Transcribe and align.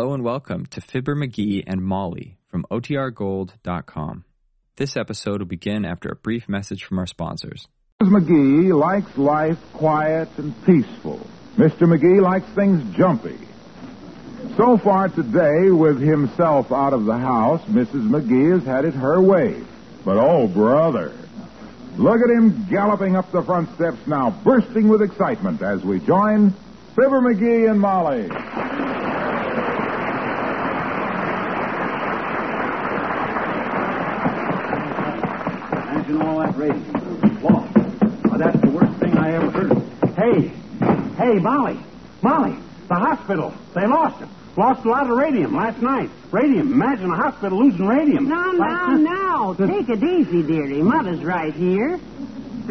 Hello 0.00 0.14
and 0.14 0.24
welcome 0.24 0.64
to 0.64 0.80
Fibber 0.80 1.14
McGee 1.14 1.62
and 1.66 1.82
Molly 1.82 2.38
from 2.48 2.64
OTRGold.com. 2.70 4.24
This 4.76 4.96
episode 4.96 5.40
will 5.40 5.46
begin 5.46 5.84
after 5.84 6.08
a 6.08 6.16
brief 6.16 6.48
message 6.48 6.84
from 6.84 6.98
our 6.98 7.06
sponsors. 7.06 7.68
Mrs. 8.00 8.08
McGee 8.08 8.74
likes 8.74 9.18
life 9.18 9.58
quiet 9.74 10.30
and 10.38 10.54
peaceful. 10.64 11.20
Mr. 11.58 11.82
McGee 11.82 12.22
likes 12.22 12.46
things 12.54 12.96
jumpy. 12.96 13.36
So 14.56 14.78
far 14.78 15.08
today, 15.08 15.68
with 15.70 16.00
himself 16.00 16.72
out 16.72 16.94
of 16.94 17.04
the 17.04 17.18
house, 17.18 17.60
Mrs. 17.68 18.08
McGee 18.08 18.54
has 18.54 18.64
had 18.64 18.86
it 18.86 18.94
her 18.94 19.20
way. 19.20 19.62
But 20.02 20.16
oh, 20.16 20.48
brother, 20.48 21.12
look 21.98 22.22
at 22.22 22.30
him 22.30 22.66
galloping 22.70 23.16
up 23.16 23.30
the 23.32 23.42
front 23.42 23.68
steps 23.74 23.98
now, 24.06 24.30
bursting 24.30 24.88
with 24.88 25.02
excitement 25.02 25.60
as 25.60 25.84
we 25.84 26.00
join 26.00 26.54
Fibber 26.96 27.20
McGee 27.20 27.70
and 27.70 27.78
Molly. 27.78 28.30
That. 36.60 37.42
Law. 37.42 37.62
Why, 38.28 38.36
that's 38.36 38.60
the 38.60 38.68
worst 38.68 39.00
thing 39.00 39.16
I 39.16 39.32
ever 39.32 39.50
heard 39.50 39.70
of. 39.72 40.14
Hey, 40.14 40.48
hey, 41.16 41.38
Molly, 41.38 41.80
Molly, 42.20 42.54
the 42.86 42.96
hospital. 42.96 43.54
They 43.74 43.86
lost 43.86 44.20
it. 44.20 44.28
Lost 44.58 44.84
a 44.84 44.90
lot 44.90 45.08
of 45.08 45.16
radium 45.16 45.56
last 45.56 45.80
night. 45.80 46.10
Radium. 46.30 46.70
Imagine 46.72 47.10
a 47.12 47.16
hospital 47.16 47.64
losing 47.64 47.86
radium. 47.86 48.28
Now, 48.28 48.52
now, 48.52 48.88
now. 48.90 49.54
Take 49.54 49.88
it 49.88 50.02
easy, 50.02 50.42
dearie. 50.42 50.82
Mother's 50.82 51.24
right 51.24 51.54
here. 51.54 51.96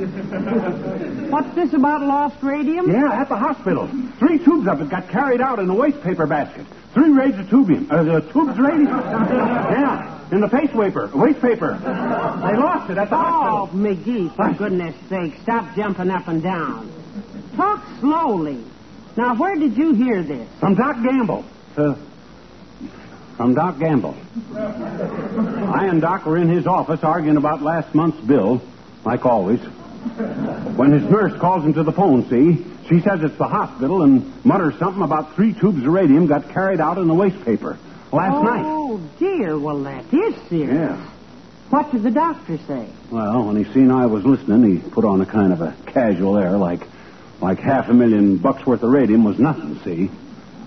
What's 1.30 1.56
this 1.56 1.74
about 1.74 2.02
lost 2.02 2.44
radium? 2.44 2.92
Yeah, 2.92 3.12
at 3.12 3.28
the 3.28 3.38
hospital. 3.38 3.88
Three 4.20 4.38
tubes 4.38 4.68
of 4.68 4.82
it 4.82 4.90
got 4.90 5.10
carried 5.10 5.42
out 5.42 5.58
in 5.58 5.68
a 5.68 5.74
waste 5.74 6.02
paper 6.04 6.28
basket. 6.28 6.68
Three 6.94 7.12
raids 7.12 7.38
of 7.38 7.46
tubium. 7.48 7.90
Uh, 7.92 8.04
the 8.04 8.22
tubes 8.34 8.58
radium. 8.58 8.88
yeah, 8.88 10.28
in 10.32 10.42
the 10.42 10.48
paste 10.48 10.74
paper, 10.74 11.10
waste 11.14 11.40
paper. 11.42 11.78
They 11.78 12.58
lost 12.58 12.90
it 12.90 12.98
at 12.98 13.10
the 13.10 13.16
Oh, 13.16 13.20
hospital. 13.20 13.80
McGee, 13.80 14.36
for 14.36 14.54
goodness 14.58 14.96
sake, 15.08 15.34
stop 15.44 15.76
jumping 15.76 16.10
up 16.10 16.28
and 16.28 16.42
down. 16.42 16.92
Talk 17.56 17.84
slowly. 18.00 18.64
Now, 19.18 19.36
where 19.36 19.56
did 19.56 19.78
you 19.78 19.94
hear 19.94 20.24
this? 20.24 20.48
From 20.60 20.76
Doc 20.76 20.96
Gamble. 21.04 21.46
Uh, 21.78 21.96
from 23.38 23.54
Doc 23.54 23.78
Gamble. 23.80 24.16
I 24.56 25.88
and 25.90 26.02
Doc 26.02 26.26
were 26.26 26.38
in 26.38 26.50
his 26.50 26.66
office 26.68 27.04
arguing 27.04 27.38
about 27.38 27.62
last 27.62 27.94
month's 27.94 28.20
bill, 28.26 28.62
like 29.06 29.26
always. 29.26 29.60
When 29.60 30.92
his 30.92 31.04
nurse 31.10 31.38
calls 31.40 31.64
him 31.64 31.74
to 31.74 31.84
the 31.84 31.92
phone, 31.92 32.28
see, 32.30 32.66
she 32.90 33.00
says 33.02 33.22
it's 33.24 33.38
the 33.38 33.48
hospital 33.48 34.02
and 34.02 34.44
mutters 34.44 34.74
something 34.80 35.04
about 35.04 35.36
three 35.36 35.54
tubes 35.54 35.86
of 35.86 35.94
radium 35.94 36.26
got 36.26 36.50
carried 36.50 36.82
out 36.82 36.98
in 36.98 37.08
the 37.08 37.14
waste 37.14 37.44
paper 37.46 37.78
last 38.12 38.36
oh, 38.36 38.44
night. 38.44 38.64
Oh, 38.66 39.00
dear. 39.20 39.58
Well, 39.58 39.84
that 39.84 40.12
is 40.12 40.36
serious. 40.50 40.74
Yeah. 40.74 41.10
What 41.70 41.92
did 41.92 42.02
the 42.02 42.12
doctor 42.12 42.58
say? 42.68 42.88
Well, 43.12 43.44
when 43.44 43.64
he 43.64 43.72
seen 43.74 43.92
I 43.92 44.08
was 44.08 44.26
listening, 44.26 44.82
he 44.82 44.90
put 44.90 45.06
on 45.06 45.22
a 45.22 45.26
kind 45.26 45.54
of 45.54 45.62
a 45.62 45.76
casual 45.86 46.38
air, 46.38 46.58
like 46.58 46.82
like 47.42 47.60
half 47.60 47.90
a 47.90 47.94
million 47.94 48.38
bucks 48.38 48.66
worth 48.66 48.84
of 48.84 48.92
radium 48.92 49.24
was 49.24 49.38
nothing. 49.38 49.80
See? 49.84 50.10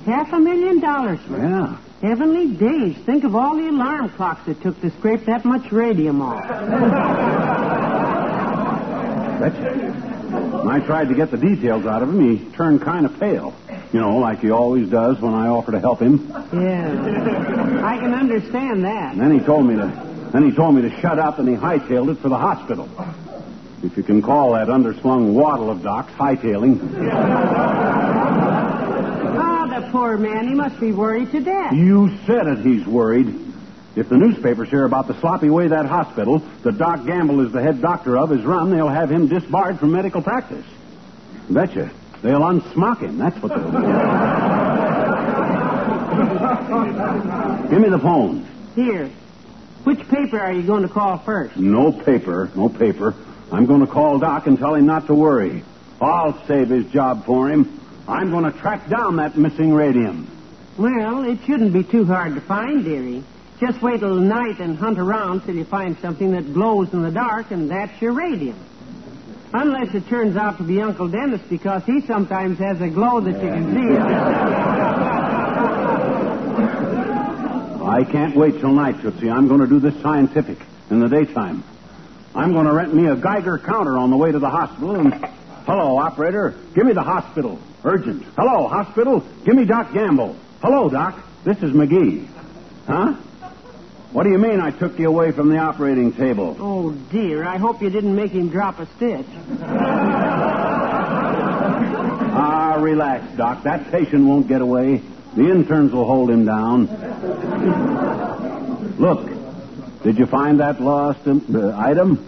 Half 0.06 0.32
a 0.32 0.38
million 0.38 0.80
dollars 0.80 1.18
worth. 1.28 1.42
Yeah. 1.42 1.76
Heavenly 2.00 2.54
days. 2.54 2.96
Think 3.04 3.24
of 3.24 3.34
all 3.34 3.56
the 3.56 3.68
alarm 3.68 4.10
clocks 4.10 4.48
it 4.48 4.62
took 4.62 4.80
to 4.80 4.90
scrape 4.98 5.24
that 5.26 5.44
much 5.44 5.70
radium 5.72 6.22
off. 6.22 6.42
Betcha. 9.40 9.81
When 10.62 10.70
I 10.70 10.78
tried 10.86 11.08
to 11.08 11.14
get 11.16 11.32
the 11.32 11.38
details 11.38 11.84
out 11.86 12.02
of 12.04 12.08
him, 12.08 12.20
he 12.20 12.38
turned 12.50 12.82
kind 12.82 13.04
of 13.04 13.18
pale. 13.18 13.52
You 13.92 14.00
know, 14.00 14.18
like 14.18 14.38
he 14.38 14.52
always 14.52 14.88
does 14.88 15.20
when 15.20 15.34
I 15.34 15.48
offer 15.48 15.72
to 15.72 15.80
help 15.80 16.00
him. 16.00 16.28
Yeah. 16.52 17.82
I 17.84 17.98
can 17.98 18.14
understand 18.14 18.84
that. 18.84 19.12
And 19.12 19.20
then 19.20 19.36
he 19.36 19.44
told 19.44 19.66
me 19.66 19.74
to 19.74 20.30
then 20.32 20.48
he 20.48 20.56
told 20.56 20.76
me 20.76 20.82
to 20.82 21.00
shut 21.00 21.18
up 21.18 21.40
and 21.40 21.48
he 21.48 21.56
hightailed 21.56 22.10
it 22.12 22.18
for 22.20 22.28
the 22.28 22.38
hospital. 22.38 22.88
If 23.82 23.96
you 23.96 24.04
can 24.04 24.22
call 24.22 24.52
that 24.52 24.68
underslung 24.68 25.32
waddle 25.32 25.68
of 25.68 25.82
Doc's 25.82 26.12
hightailing. 26.12 26.78
Ah, 29.36 29.80
the 29.80 29.90
poor 29.90 30.16
man. 30.16 30.46
He 30.46 30.54
must 30.54 30.78
be 30.78 30.92
worried 30.92 31.32
to 31.32 31.40
death. 31.40 31.72
You 31.72 32.16
said 32.24 32.46
it, 32.46 32.64
he's 32.64 32.86
worried. 32.86 33.51
If 33.94 34.08
the 34.08 34.16
newspapers 34.16 34.70
hear 34.70 34.84
about 34.84 35.06
the 35.06 35.18
sloppy 35.20 35.50
way 35.50 35.68
that 35.68 35.84
hospital, 35.84 36.38
that 36.62 36.78
Doc 36.78 37.04
Gamble 37.04 37.44
is 37.44 37.52
the 37.52 37.62
head 37.62 37.82
doctor 37.82 38.16
of, 38.16 38.32
is 38.32 38.42
run, 38.42 38.70
they'll 38.70 38.88
have 38.88 39.10
him 39.10 39.28
disbarred 39.28 39.78
from 39.78 39.92
medical 39.92 40.22
practice. 40.22 40.64
Betcha. 41.50 41.90
They'll 42.22 42.40
unsmock 42.40 43.00
him. 43.00 43.18
That's 43.18 43.36
what 43.42 43.50
they'll 43.50 43.70
do. 43.70 43.80
Give 47.68 47.80
me 47.80 47.88
the 47.90 47.98
phone. 47.98 48.46
Here. 48.74 49.10
Which 49.84 50.08
paper 50.08 50.38
are 50.38 50.52
you 50.52 50.62
going 50.62 50.82
to 50.82 50.88
call 50.88 51.18
first? 51.18 51.56
No 51.56 51.92
paper. 51.92 52.50
No 52.54 52.68
paper. 52.68 53.14
I'm 53.50 53.66
going 53.66 53.80
to 53.80 53.86
call 53.86 54.18
Doc 54.18 54.46
and 54.46 54.58
tell 54.58 54.74
him 54.74 54.86
not 54.86 55.08
to 55.08 55.14
worry. 55.14 55.64
I'll 56.00 56.46
save 56.46 56.68
his 56.68 56.86
job 56.86 57.26
for 57.26 57.50
him. 57.50 57.80
I'm 58.08 58.30
going 58.30 58.44
to 58.44 58.58
track 58.58 58.88
down 58.88 59.16
that 59.16 59.36
missing 59.36 59.74
radium. 59.74 60.28
Well, 60.78 61.24
it 61.24 61.40
shouldn't 61.44 61.72
be 61.72 61.84
too 61.84 62.06
hard 62.06 62.34
to 62.36 62.40
find, 62.40 62.84
dearie. 62.84 63.24
Just 63.62 63.80
wait 63.80 64.00
till 64.00 64.16
night 64.16 64.58
and 64.58 64.76
hunt 64.76 64.98
around 64.98 65.42
till 65.42 65.54
you 65.54 65.64
find 65.64 65.96
something 65.98 66.32
that 66.32 66.52
glows 66.52 66.92
in 66.92 67.02
the 67.02 67.12
dark, 67.12 67.52
and 67.52 67.70
that's 67.70 68.02
your 68.02 68.10
radium. 68.10 68.58
Unless 69.52 69.94
it 69.94 70.08
turns 70.08 70.36
out 70.36 70.58
to 70.58 70.64
be 70.64 70.82
Uncle 70.82 71.06
Dennis, 71.06 71.40
because 71.48 71.84
he 71.84 72.00
sometimes 72.00 72.58
has 72.58 72.80
a 72.80 72.88
glow 72.88 73.20
that 73.20 73.40
you 73.40 73.48
can 73.48 73.72
see. 73.72 73.96
I 77.84 78.02
can't 78.02 78.34
wait 78.34 78.58
till 78.58 78.72
night, 78.72 79.00
Tootsie. 79.00 79.30
I'm 79.30 79.46
going 79.46 79.60
to 79.60 79.68
do 79.68 79.78
this 79.78 79.94
scientific 80.02 80.58
in 80.90 80.98
the 80.98 81.08
daytime. 81.08 81.62
I'm 82.34 82.52
going 82.52 82.66
to 82.66 82.72
rent 82.72 82.92
me 82.92 83.06
a 83.06 83.14
Geiger 83.14 83.58
counter 83.58 83.96
on 83.96 84.10
the 84.10 84.16
way 84.16 84.32
to 84.32 84.40
the 84.40 84.50
hospital 84.50 84.96
and. 84.96 85.14
Hello, 85.66 85.98
operator. 85.98 86.56
Give 86.74 86.84
me 86.84 86.94
the 86.94 87.02
hospital. 87.02 87.60
Urgent. 87.84 88.24
Hello, 88.36 88.66
hospital. 88.66 89.24
Give 89.44 89.54
me 89.54 89.64
Doc 89.66 89.92
Gamble. 89.92 90.34
Hello, 90.60 90.88
Doc. 90.88 91.16
This 91.44 91.58
is 91.58 91.70
McGee. 91.70 92.26
Huh? 92.88 93.14
What 94.12 94.24
do 94.24 94.30
you 94.30 94.38
mean 94.38 94.60
I 94.60 94.70
took 94.70 94.98
you 94.98 95.08
away 95.08 95.32
from 95.32 95.48
the 95.48 95.56
operating 95.56 96.12
table? 96.12 96.54
Oh, 96.60 96.92
dear. 96.92 97.44
I 97.44 97.56
hope 97.56 97.80
you 97.80 97.88
didn't 97.88 98.14
make 98.14 98.32
him 98.32 98.50
drop 98.50 98.78
a 98.78 98.84
stitch. 98.96 99.26
Ah, 102.34 102.76
relax, 102.78 103.36
Doc. 103.36 103.62
That 103.64 103.90
patient 103.90 104.26
won't 104.26 104.48
get 104.48 104.60
away. 104.60 105.02
The 105.34 105.50
interns 105.50 105.92
will 105.92 106.04
hold 106.06 106.30
him 106.30 106.44
down. 106.44 106.88
Look, 108.98 110.02
did 110.02 110.18
you 110.18 110.26
find 110.26 110.60
that 110.60 110.78
lost 110.80 111.26
um, 111.26 111.42
uh, 111.54 111.74
item 111.78 112.18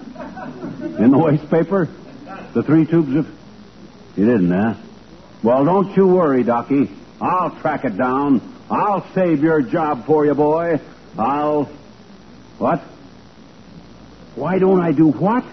in 0.99 1.11
the 1.11 1.19
waste 1.19 1.51
paper? 1.51 1.91
The 2.55 2.63
three 2.63 2.87
tubes 2.87 3.15
of. 3.15 3.27
You 4.17 4.25
didn't, 4.25 4.51
huh? 4.51 4.75
Well, 5.43 5.65
don't 5.67 5.95
you 5.97 6.07
worry, 6.07 6.45
Docky. 6.45 6.89
I'll 7.21 7.51
track 7.61 7.85
it 7.85 7.99
down. 7.99 8.41
I'll 8.71 9.07
save 9.13 9.43
your 9.43 9.61
job 9.61 10.07
for 10.07 10.25
you, 10.25 10.35
boy. 10.35 10.81
I'll. 11.19 11.65
What? 12.59 12.81
Why 14.37 14.59
don't 14.59 14.81
I 14.81 14.93
do 14.93 15.09
what? 15.09 15.45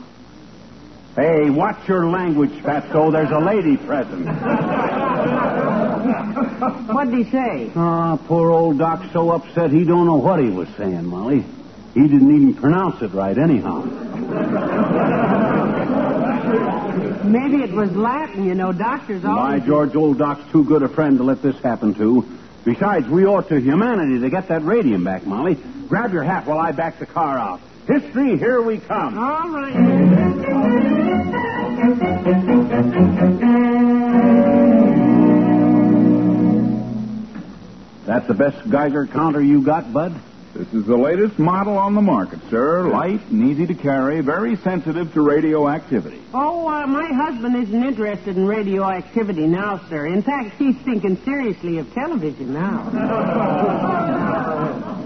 Hey, 1.15 1.49
watch 1.49 1.87
your 1.87 2.09
language, 2.09 2.51
Fatso. 2.63 3.11
There's 3.11 3.31
a 3.31 3.39
lady 3.39 3.77
present. 3.77 4.25
What'd 6.87 7.13
he 7.13 7.29
say? 7.29 7.71
Ah, 7.75 8.17
poor 8.27 8.51
old 8.51 8.77
Doc's 8.79 9.11
so 9.11 9.31
upset 9.31 9.71
he 9.71 9.83
don't 9.83 10.05
know 10.05 10.15
what 10.17 10.39
he 10.39 10.49
was 10.49 10.69
saying, 10.77 11.05
Molly. 11.05 11.43
He 11.93 12.01
didn't 12.01 12.33
even 12.33 12.55
pronounce 12.55 13.01
it 13.01 13.11
right, 13.11 13.37
anyhow. 13.37 13.81
Maybe 17.23 17.63
it 17.63 17.71
was 17.71 17.91
Latin, 17.91 18.45
you 18.45 18.55
know. 18.55 18.71
Doctors 18.71 19.21
By 19.21 19.29
always. 19.29 19.63
George, 19.65 19.95
old 19.95 20.17
Doc's 20.17 20.49
too 20.51 20.63
good 20.63 20.83
a 20.83 20.89
friend 20.89 21.17
to 21.17 21.23
let 21.23 21.41
this 21.41 21.55
happen 21.61 21.93
to. 21.95 22.39
Besides, 22.63 23.07
we 23.07 23.25
owe 23.25 23.39
it 23.39 23.47
to 23.49 23.59
humanity 23.59 24.19
to 24.19 24.29
get 24.29 24.47
that 24.49 24.63
radium 24.63 25.03
back, 25.03 25.25
Molly. 25.25 25.55
Grab 25.87 26.13
your 26.13 26.23
hat 26.23 26.45
while 26.45 26.59
I 26.59 26.71
back 26.71 26.99
the 26.99 27.05
car 27.05 27.37
out. 27.37 27.59
History, 27.87 28.37
here 28.37 28.61
we 28.61 28.77
come. 28.77 29.17
All 29.17 29.49
right. 29.49 30.81
That's 38.05 38.27
the 38.27 38.33
best 38.33 38.69
Geiger 38.69 39.07
counter 39.07 39.41
you 39.41 39.63
got, 39.63 39.91
Bud? 39.91 40.13
This 40.61 40.73
is 40.73 40.85
the 40.85 40.95
latest 40.95 41.39
model 41.39 41.75
on 41.75 41.95
the 41.95 42.03
market, 42.03 42.39
sir. 42.51 42.87
Light 42.87 43.19
and 43.31 43.49
easy 43.49 43.65
to 43.65 43.73
carry, 43.73 44.21
very 44.21 44.55
sensitive 44.57 45.11
to 45.15 45.21
radioactivity. 45.21 46.21
Oh, 46.35 46.67
uh, 46.67 46.85
my 46.85 47.11
husband 47.15 47.55
isn't 47.63 47.83
interested 47.83 48.37
in 48.37 48.45
radioactivity 48.45 49.47
now, 49.47 49.81
sir. 49.89 50.05
In 50.05 50.21
fact, 50.21 50.57
he's 50.59 50.75
thinking 50.85 51.17
seriously 51.25 51.79
of 51.79 51.91
television 51.93 52.53
now. 52.53 52.89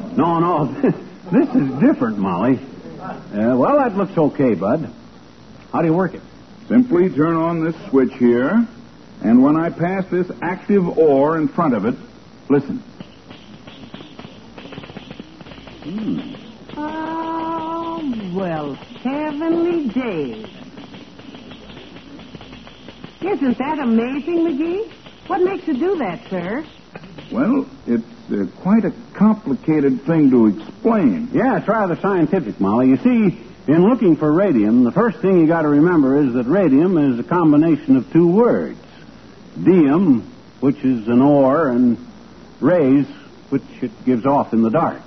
No, 0.17 0.39
no. 0.39 0.67
this 1.31 1.49
is 1.55 1.69
different, 1.81 2.17
Molly. 2.17 2.57
Uh, 3.01 3.55
well, 3.57 3.77
that 3.77 3.97
looks 3.97 4.17
okay, 4.17 4.55
Bud. 4.55 4.89
How 5.73 5.81
do 5.81 5.87
you 5.87 5.93
work 5.93 6.13
it? 6.13 6.21
Simply 6.69 7.09
turn 7.09 7.35
on 7.35 7.65
this 7.65 7.75
switch 7.89 8.13
here, 8.13 8.65
and 9.21 9.43
when 9.43 9.57
I 9.57 9.71
pass 9.71 10.05
this 10.09 10.31
active 10.41 10.97
ore 10.97 11.37
in 11.37 11.49
front 11.49 11.73
of 11.73 11.85
it, 11.85 11.95
listen. 12.49 12.81
Oh, 16.77 18.01
well, 18.33 18.73
heavenly 19.03 19.87
days. 19.93 20.47
Isn't 23.21 23.57
that 23.59 23.77
amazing, 23.83 24.49
McGee? 24.49 24.89
What 25.27 25.41
makes 25.43 25.67
you 25.67 25.73
do 25.75 25.95
that, 25.99 26.25
sir? 26.29 26.65
Well, 27.31 27.69
it's 27.85 28.31
uh, 28.31 28.49
quite 28.63 28.85
a 28.85 28.93
complicated 29.13 30.01
thing 30.07 30.31
to 30.31 30.47
explain. 30.57 31.29
Yeah, 31.33 31.57
it's 31.59 31.67
rather 31.69 31.97
scientific, 32.01 32.59
Molly. 32.59 32.87
You 32.87 32.97
see, 32.97 33.71
in 33.71 33.87
looking 33.87 34.15
for 34.15 34.33
radium, 34.33 34.83
the 34.83 34.91
first 34.91 35.21
thing 35.21 35.37
you 35.37 35.47
got 35.47 35.61
to 35.61 35.69
remember 35.69 36.17
is 36.17 36.33
that 36.33 36.49
radium 36.49 36.97
is 36.97 37.19
a 37.19 37.23
combination 37.29 37.97
of 37.97 38.11
two 38.11 38.27
words. 38.27 38.79
Diem, 39.63 40.33
which 40.61 40.77
is 40.77 41.07
an 41.07 41.21
ore, 41.21 41.69
and 41.69 41.97
rays, 42.59 43.05
which 43.55 43.83
it 43.83 44.05
gives 44.05 44.25
off 44.25 44.51
in 44.51 44.61
the 44.61 44.69
dark. 44.69 45.01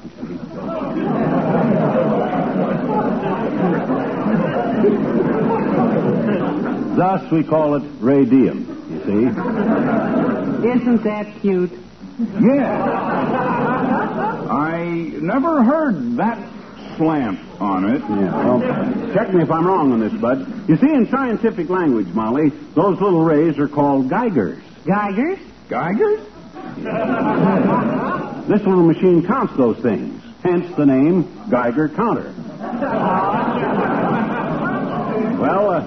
Thus, 6.96 7.30
we 7.30 7.44
call 7.44 7.76
it 7.76 7.82
radium, 8.00 8.64
you 8.90 9.00
see. 9.04 9.26
Isn't 10.66 11.04
that 11.04 11.40
cute? 11.42 11.72
Yeah. 12.40 12.84
I 14.50 14.78
never 15.20 15.62
heard 15.62 16.16
that 16.16 16.38
slant 16.96 17.38
on 17.60 17.84
it. 17.94 18.00
Yeah, 18.00 18.46
well, 18.46 18.60
check 19.12 19.32
me 19.34 19.42
if 19.42 19.50
I'm 19.50 19.66
wrong 19.66 19.92
on 19.92 20.00
this, 20.00 20.14
Bud. 20.20 20.68
You 20.68 20.76
see, 20.76 20.90
in 20.92 21.06
scientific 21.10 21.68
language, 21.68 22.08
Molly, 22.08 22.48
those 22.74 22.98
little 22.98 23.22
rays 23.22 23.58
are 23.58 23.68
called 23.68 24.08
Geigers. 24.08 24.62
Geigers? 24.86 25.38
Geigers? 25.68 26.24
This 28.48 28.60
little 28.62 28.82
machine 28.82 29.26
counts 29.26 29.54
those 29.58 29.76
things, 29.80 30.22
hence 30.42 30.74
the 30.74 30.86
name 30.86 31.30
Geiger 31.50 31.90
counter. 31.90 32.34
Well, 35.38 35.70
uh, 35.70 35.80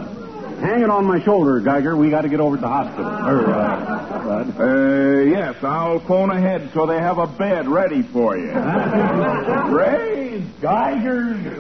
hang 0.62 0.84
it 0.84 0.90
on 0.92 1.06
my 1.06 1.24
shoulder, 1.24 1.60
Geiger. 1.62 1.98
We 1.98 2.12
got 2.12 2.22
to 2.22 2.30
get 2.30 2.40
over 2.40 2.58
to 2.58 2.62
the 2.62 2.68
hospital. 2.68 3.08
Uh, 3.08 4.24
Bud. 4.24 4.60
Uh, 4.60 5.22
yes, 5.22 5.56
I'll 5.64 6.02
phone 6.02 6.30
ahead 6.30 6.70
so 6.76 6.86
they 6.86 7.00
have 7.00 7.18
a 7.18 7.26
bed 7.26 7.68
ready 7.68 8.04
for 8.04 8.38
you. 8.38 8.52
Rays, 9.76 10.44
Geigers. 10.62 11.58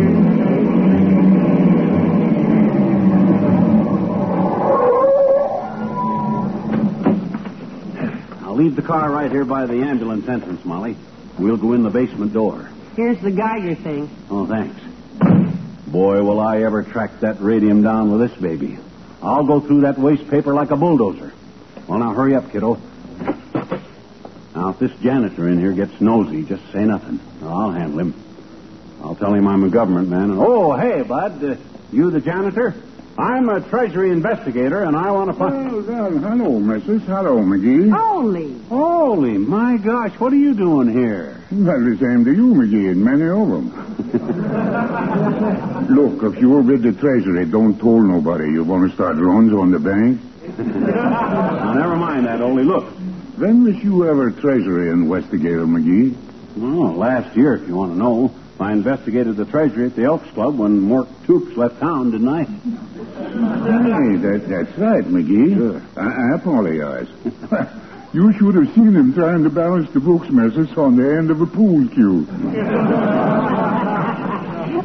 leave 8.59 8.75
the 8.75 8.81
car 8.81 9.09
right 9.09 9.31
here 9.31 9.45
by 9.45 9.65
the 9.65 9.81
ambulance 9.81 10.27
entrance, 10.27 10.65
Molly. 10.65 10.97
We'll 11.37 11.55
go 11.55 11.71
in 11.71 11.83
the 11.83 11.89
basement 11.89 12.33
door. 12.33 12.69
Here's 12.97 13.17
the 13.21 13.31
Geiger 13.31 13.75
thing. 13.75 14.09
Oh, 14.29 14.45
thanks. 14.45 14.77
Boy, 15.87 16.21
will 16.21 16.41
I 16.41 16.63
ever 16.63 16.83
track 16.83 17.21
that 17.21 17.39
radium 17.39 17.81
down 17.83 18.11
with 18.11 18.29
this 18.29 18.41
baby. 18.41 18.77
I'll 19.23 19.45
go 19.45 19.61
through 19.61 19.81
that 19.81 19.97
waste 19.97 20.29
paper 20.29 20.53
like 20.53 20.71
a 20.71 20.75
bulldozer. 20.75 21.31
Well, 21.87 21.99
now 21.99 22.13
hurry 22.13 22.35
up, 22.35 22.51
kiddo. 22.51 22.77
Now, 24.53 24.71
if 24.71 24.79
this 24.79 24.91
janitor 24.99 25.47
in 25.47 25.57
here 25.57 25.71
gets 25.71 26.01
nosy, 26.01 26.43
just 26.43 26.69
say 26.73 26.83
nothing. 26.83 27.21
I'll 27.41 27.71
handle 27.71 27.99
him. 27.99 28.13
I'll 29.01 29.15
tell 29.15 29.33
him 29.33 29.47
I'm 29.47 29.63
a 29.63 29.69
government 29.69 30.09
man. 30.09 30.31
And, 30.31 30.39
oh, 30.39 30.75
hey, 30.75 31.01
Bud, 31.03 31.43
uh, 31.43 31.55
you 31.93 32.11
the 32.11 32.19
janitor? 32.19 32.75
I'm 33.19 33.49
a 33.49 33.59
Treasury 33.67 34.11
investigator, 34.11 34.83
and 34.85 34.95
I 34.95 35.11
want 35.11 35.29
to 35.29 35.35
find. 35.35 35.73
Well, 35.73 35.81
well, 35.81 36.09
hello, 36.09 36.51
Mrs. 36.61 37.01
Hello, 37.01 37.39
McGee. 37.43 37.91
Holy. 37.91 38.57
Holy, 38.69 39.37
my 39.37 39.75
gosh, 39.75 40.17
what 40.19 40.31
are 40.31 40.37
you 40.37 40.53
doing 40.53 40.89
here? 40.89 41.43
Well, 41.51 41.83
the 41.83 41.97
same 41.99 42.23
to 42.23 42.31
you, 42.31 42.53
McGee, 42.55 42.91
and 42.91 43.03
many 43.03 43.27
of 43.27 43.49
them. 43.49 43.75
Look, 45.95 46.23
if 46.33 46.39
you're 46.39 46.61
with 46.61 46.81
the 46.83 46.93
Treasury, 46.93 47.45
don't 47.45 47.77
tell 47.77 47.99
nobody 47.99 48.51
you 48.51 48.63
want 48.63 48.89
to 48.89 48.95
start 48.95 49.17
runs 49.17 49.51
on 49.51 49.71
the 49.71 49.79
bank. 49.79 50.21
Now, 50.59 51.73
never 51.73 51.95
mind 51.95 52.25
that, 52.25 52.41
only 52.41 52.63
Look. 52.63 52.85
When 53.37 53.63
was 53.63 53.75
you 53.83 54.09
ever 54.09 54.31
Treasury 54.31 54.91
investigator, 54.91 55.65
McGee? 55.65 56.15
Well, 56.55 56.93
last 56.93 57.35
year, 57.35 57.55
if 57.55 57.67
you 57.67 57.75
want 57.75 57.93
to 57.93 57.97
know. 57.97 58.33
I 58.59 58.73
investigated 58.73 59.37
the 59.37 59.45
Treasury 59.45 59.85
at 59.85 59.95
the 59.95 60.03
Elks 60.03 60.29
Club 60.31 60.57
when 60.57 60.81
Mort 60.81 61.07
Toops 61.25 61.55
left 61.55 61.79
town, 61.79 62.11
didn't 62.11 62.27
I? 62.27 62.43
Hey, 62.43 64.17
that, 64.17 64.47
that's 64.49 64.77
right, 64.77 65.03
McGee. 65.05 65.81
I, 65.95 66.01
I 66.01 66.35
apologize. 66.35 67.07
you 68.13 68.33
should 68.33 68.55
have 68.55 68.75
seen 68.75 68.95
him 68.95 69.13
trying 69.13 69.43
to 69.43 69.49
balance 69.49 69.89
the 69.91 70.01
books, 70.01 70.27
Mrs., 70.27 70.77
on 70.77 70.97
the 70.97 71.09
end 71.09 71.31
of 71.31 71.39
a 71.39 71.45
pool 71.45 71.87
cue. 71.87 72.27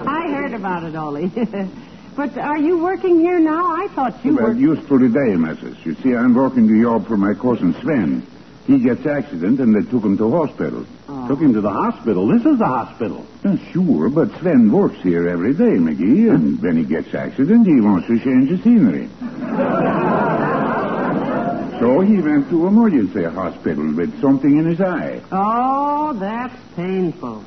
I 0.06 0.28
heard 0.30 0.54
about 0.54 0.84
it, 0.84 0.94
Ole. 0.94 1.26
but 2.16 2.38
are 2.38 2.58
you 2.58 2.78
working 2.78 3.18
here 3.18 3.40
now? 3.40 3.74
I 3.74 3.88
thought 3.88 4.24
you 4.24 4.36
well, 4.36 4.54
were. 4.54 4.76
just 4.76 4.86
for 4.86 5.00
today, 5.00 5.34
Mrs. 5.34 5.84
You 5.84 5.96
see, 5.96 6.14
I'm 6.14 6.32
working 6.34 6.68
the 6.68 6.80
job 6.80 7.08
for 7.08 7.16
my 7.16 7.34
cousin 7.34 7.74
Sven. 7.82 8.24
He 8.66 8.78
gets 8.78 9.04
accident, 9.06 9.60
and 9.60 9.74
they 9.74 9.82
took 9.90 10.02
him 10.04 10.16
to 10.18 10.30
hospital. 10.30 10.86
Took 11.28 11.40
him 11.40 11.52
to 11.52 11.60
the 11.60 11.70
hospital. 11.70 12.26
This 12.28 12.44
is 12.46 12.58
the 12.58 12.66
hospital. 12.66 13.26
Uh, 13.44 13.56
sure, 13.72 14.08
but 14.08 14.30
Sven 14.40 14.72
works 14.72 14.96
here 15.02 15.28
every 15.28 15.52
day, 15.54 15.76
McGee, 15.76 16.30
and 16.34 16.60
when 16.62 16.76
he 16.78 16.84
gets 16.84 17.14
accident, 17.14 17.66
he 17.66 17.80
wants 17.80 18.06
to 18.08 18.18
change 18.18 18.48
the 18.50 18.58
scenery. 18.62 19.08
so 21.80 22.00
he 22.00 22.20
went 22.20 22.48
to 22.50 22.66
emergency 22.66 23.24
hospital 23.24 23.94
with 23.94 24.18
something 24.20 24.56
in 24.58 24.66
his 24.66 24.80
eye. 24.80 25.20
Oh, 25.30 26.14
that's 26.18 26.54
painful. 26.74 27.40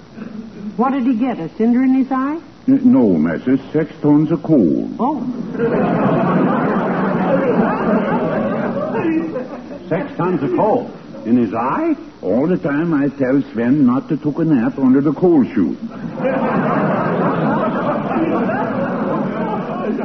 What 0.77 0.91
did 0.91 1.03
he 1.03 1.15
get? 1.15 1.39
A 1.39 1.49
cinder 1.57 1.81
in 1.83 1.93
his 1.95 2.11
eye? 2.11 2.39
N- 2.67 2.91
No, 2.91 3.09
Mrs. 3.15 3.59
Six 3.73 3.91
tons 4.01 4.31
of 4.31 4.43
coal. 4.43 4.89
Oh. 4.99 5.23
Six 9.89 10.15
tons 10.17 10.43
of 10.43 10.55
coal. 10.55 10.91
In 11.27 11.35
his 11.35 11.53
eye? 11.53 11.94
All 12.21 12.47
the 12.47 12.57
time 12.57 12.94
I 12.94 13.09
tell 13.09 13.41
Sven 13.51 13.85
not 13.85 14.07
to 14.07 14.15
take 14.15 14.38
a 14.38 14.45
nap 14.45 14.79
under 14.79 15.01
the 15.01 15.12
coal 15.12 15.44
chute. 15.44 15.77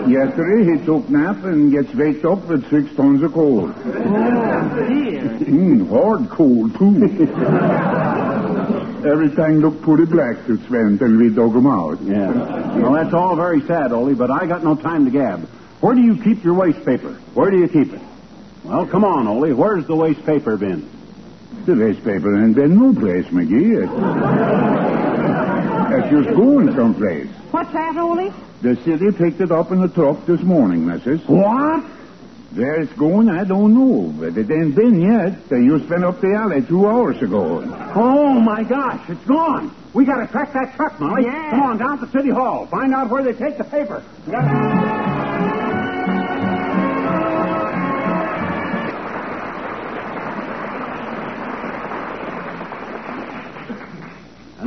Yesterday 0.08 0.72
he 0.72 0.84
took 0.84 1.08
nap 1.08 1.44
and 1.44 1.70
gets 1.70 1.94
waked 1.94 2.24
up 2.24 2.44
with 2.48 2.68
six 2.70 2.92
tons 2.96 3.22
of 3.22 3.32
coal. 3.34 3.72
Oh, 3.72 4.86
dear. 4.88 5.22
Mm, 5.52 5.88
hard 5.90 6.28
coal, 6.30 6.68
too. 6.70 7.04
Everything 9.08 9.60
looked 9.60 9.82
pretty 9.82 10.06
black 10.06 10.44
to 10.46 10.56
Sven 10.66 10.98
till 10.98 11.16
we 11.16 11.28
dug 11.30 11.54
him 11.54 11.66
out. 11.68 12.00
Yeah. 12.02 12.32
Well, 12.78 12.94
that's 12.94 13.14
all 13.14 13.36
very 13.36 13.60
sad, 13.62 13.92
Ole, 13.92 14.14
but 14.14 14.30
I 14.30 14.46
got 14.46 14.64
no 14.64 14.74
time 14.74 15.04
to 15.04 15.10
gab. 15.12 15.46
Where 15.80 15.94
do 15.94 16.00
you 16.00 16.16
keep 16.22 16.42
your 16.42 16.54
waste 16.54 16.84
paper? 16.84 17.12
Where 17.34 17.50
do 17.50 17.58
you 17.58 17.68
keep 17.68 17.92
it? 17.92 18.00
Well, 18.64 18.86
come 18.86 19.04
on, 19.04 19.26
Ole. 19.28 19.52
Where's 19.52 19.86
the 19.86 19.94
waste 19.94 20.24
paper 20.24 20.56
bin? 20.56 20.88
The 21.66 21.74
waste 21.74 22.02
paper 22.04 22.42
ain't 22.42 22.56
been 22.56 22.76
no 22.76 22.92
place, 22.92 23.26
McGee. 23.26 23.86
It's 25.94 26.10
just 26.10 26.36
going 26.36 26.74
someplace. 26.74 27.28
What's 27.50 27.72
that, 27.72 27.96
Ole? 27.96 28.32
The 28.62 28.76
city 28.84 29.12
picked 29.12 29.40
it 29.40 29.52
up 29.52 29.70
in 29.72 29.80
the 29.80 29.88
truck 29.88 30.24
this 30.26 30.40
morning, 30.40 30.84
Mrs. 30.86 31.28
What? 31.28 31.84
Where 32.54 32.80
it's 32.80 32.92
going, 32.94 33.30
I 33.30 33.44
don't 33.44 33.74
know, 33.74 34.12
but 34.18 34.36
it 34.36 34.50
ain't 34.50 34.74
been 34.74 35.00
yet. 35.00 35.48
They 35.48 35.66
just 35.66 35.88
been 35.88 36.04
up 36.04 36.20
the 36.20 36.34
alley 36.34 36.62
two 36.62 36.86
hours 36.86 37.20
ago. 37.22 37.62
Oh, 37.94 38.34
my 38.40 38.62
gosh, 38.62 39.08
it's 39.08 39.24
gone. 39.24 39.74
We 39.94 40.04
got 40.04 40.18
to 40.18 40.26
track 40.26 40.52
that 40.52 40.74
truck, 40.76 40.98
Molly. 41.00 41.24
Yeah. 41.24 41.50
Come 41.50 41.62
on, 41.62 41.78
down 41.78 41.98
to 42.00 42.08
City 42.10 42.30
Hall. 42.30 42.66
Find 42.66 42.92
out 42.94 43.08
where 43.10 43.22
they 43.22 43.32
take 43.32 43.56
the 43.58 43.64
paper. 43.64 44.02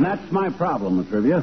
That's 0.06 0.30
my 0.30 0.50
problem, 0.50 1.04
Trivia. 1.08 1.42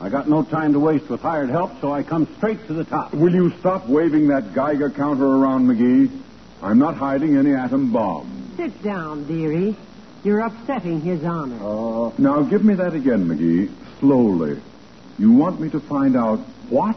I 0.00 0.08
got 0.08 0.28
no 0.28 0.44
time 0.44 0.72
to 0.72 0.78
waste 0.78 1.08
with 1.08 1.20
hired 1.20 1.50
help, 1.50 1.80
so 1.80 1.92
I 1.92 2.04
come 2.04 2.28
straight 2.36 2.64
to 2.68 2.74
the 2.74 2.84
top. 2.84 3.12
Will 3.12 3.34
you 3.34 3.52
stop 3.58 3.88
waving 3.88 4.28
that 4.28 4.54
Geiger 4.54 4.90
counter 4.90 5.26
around, 5.26 5.66
McGee? 5.66 6.10
I'm 6.62 6.78
not 6.78 6.94
hiding 6.96 7.36
any 7.36 7.54
atom 7.54 7.92
bomb. 7.92 8.54
Sit 8.56 8.82
down, 8.84 9.24
dearie. 9.24 9.76
You're 10.22 10.40
upsetting 10.40 11.00
his 11.00 11.24
honor. 11.24 11.56
Uh, 11.56 12.12
now 12.18 12.42
give 12.42 12.64
me 12.64 12.74
that 12.74 12.94
again, 12.94 13.26
McGee. 13.26 13.70
Slowly. 13.98 14.60
You 15.18 15.32
want 15.32 15.60
me 15.60 15.68
to 15.70 15.80
find 15.80 16.16
out 16.16 16.38
what? 16.68 16.96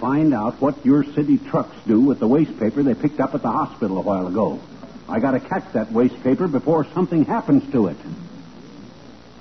Find 0.00 0.34
out 0.34 0.60
what 0.60 0.84
your 0.84 1.04
city 1.04 1.38
trucks 1.38 1.76
do 1.86 2.00
with 2.00 2.18
the 2.18 2.26
waste 2.26 2.58
paper 2.58 2.82
they 2.82 2.94
picked 2.94 3.20
up 3.20 3.36
at 3.36 3.42
the 3.42 3.50
hospital 3.50 3.98
a 3.98 4.02
while 4.02 4.26
ago. 4.26 4.60
I 5.08 5.20
got 5.20 5.32
to 5.32 5.40
catch 5.40 5.72
that 5.74 5.92
waste 5.92 6.20
paper 6.24 6.48
before 6.48 6.84
something 6.92 7.24
happens 7.24 7.70
to 7.70 7.86
it. 7.86 7.96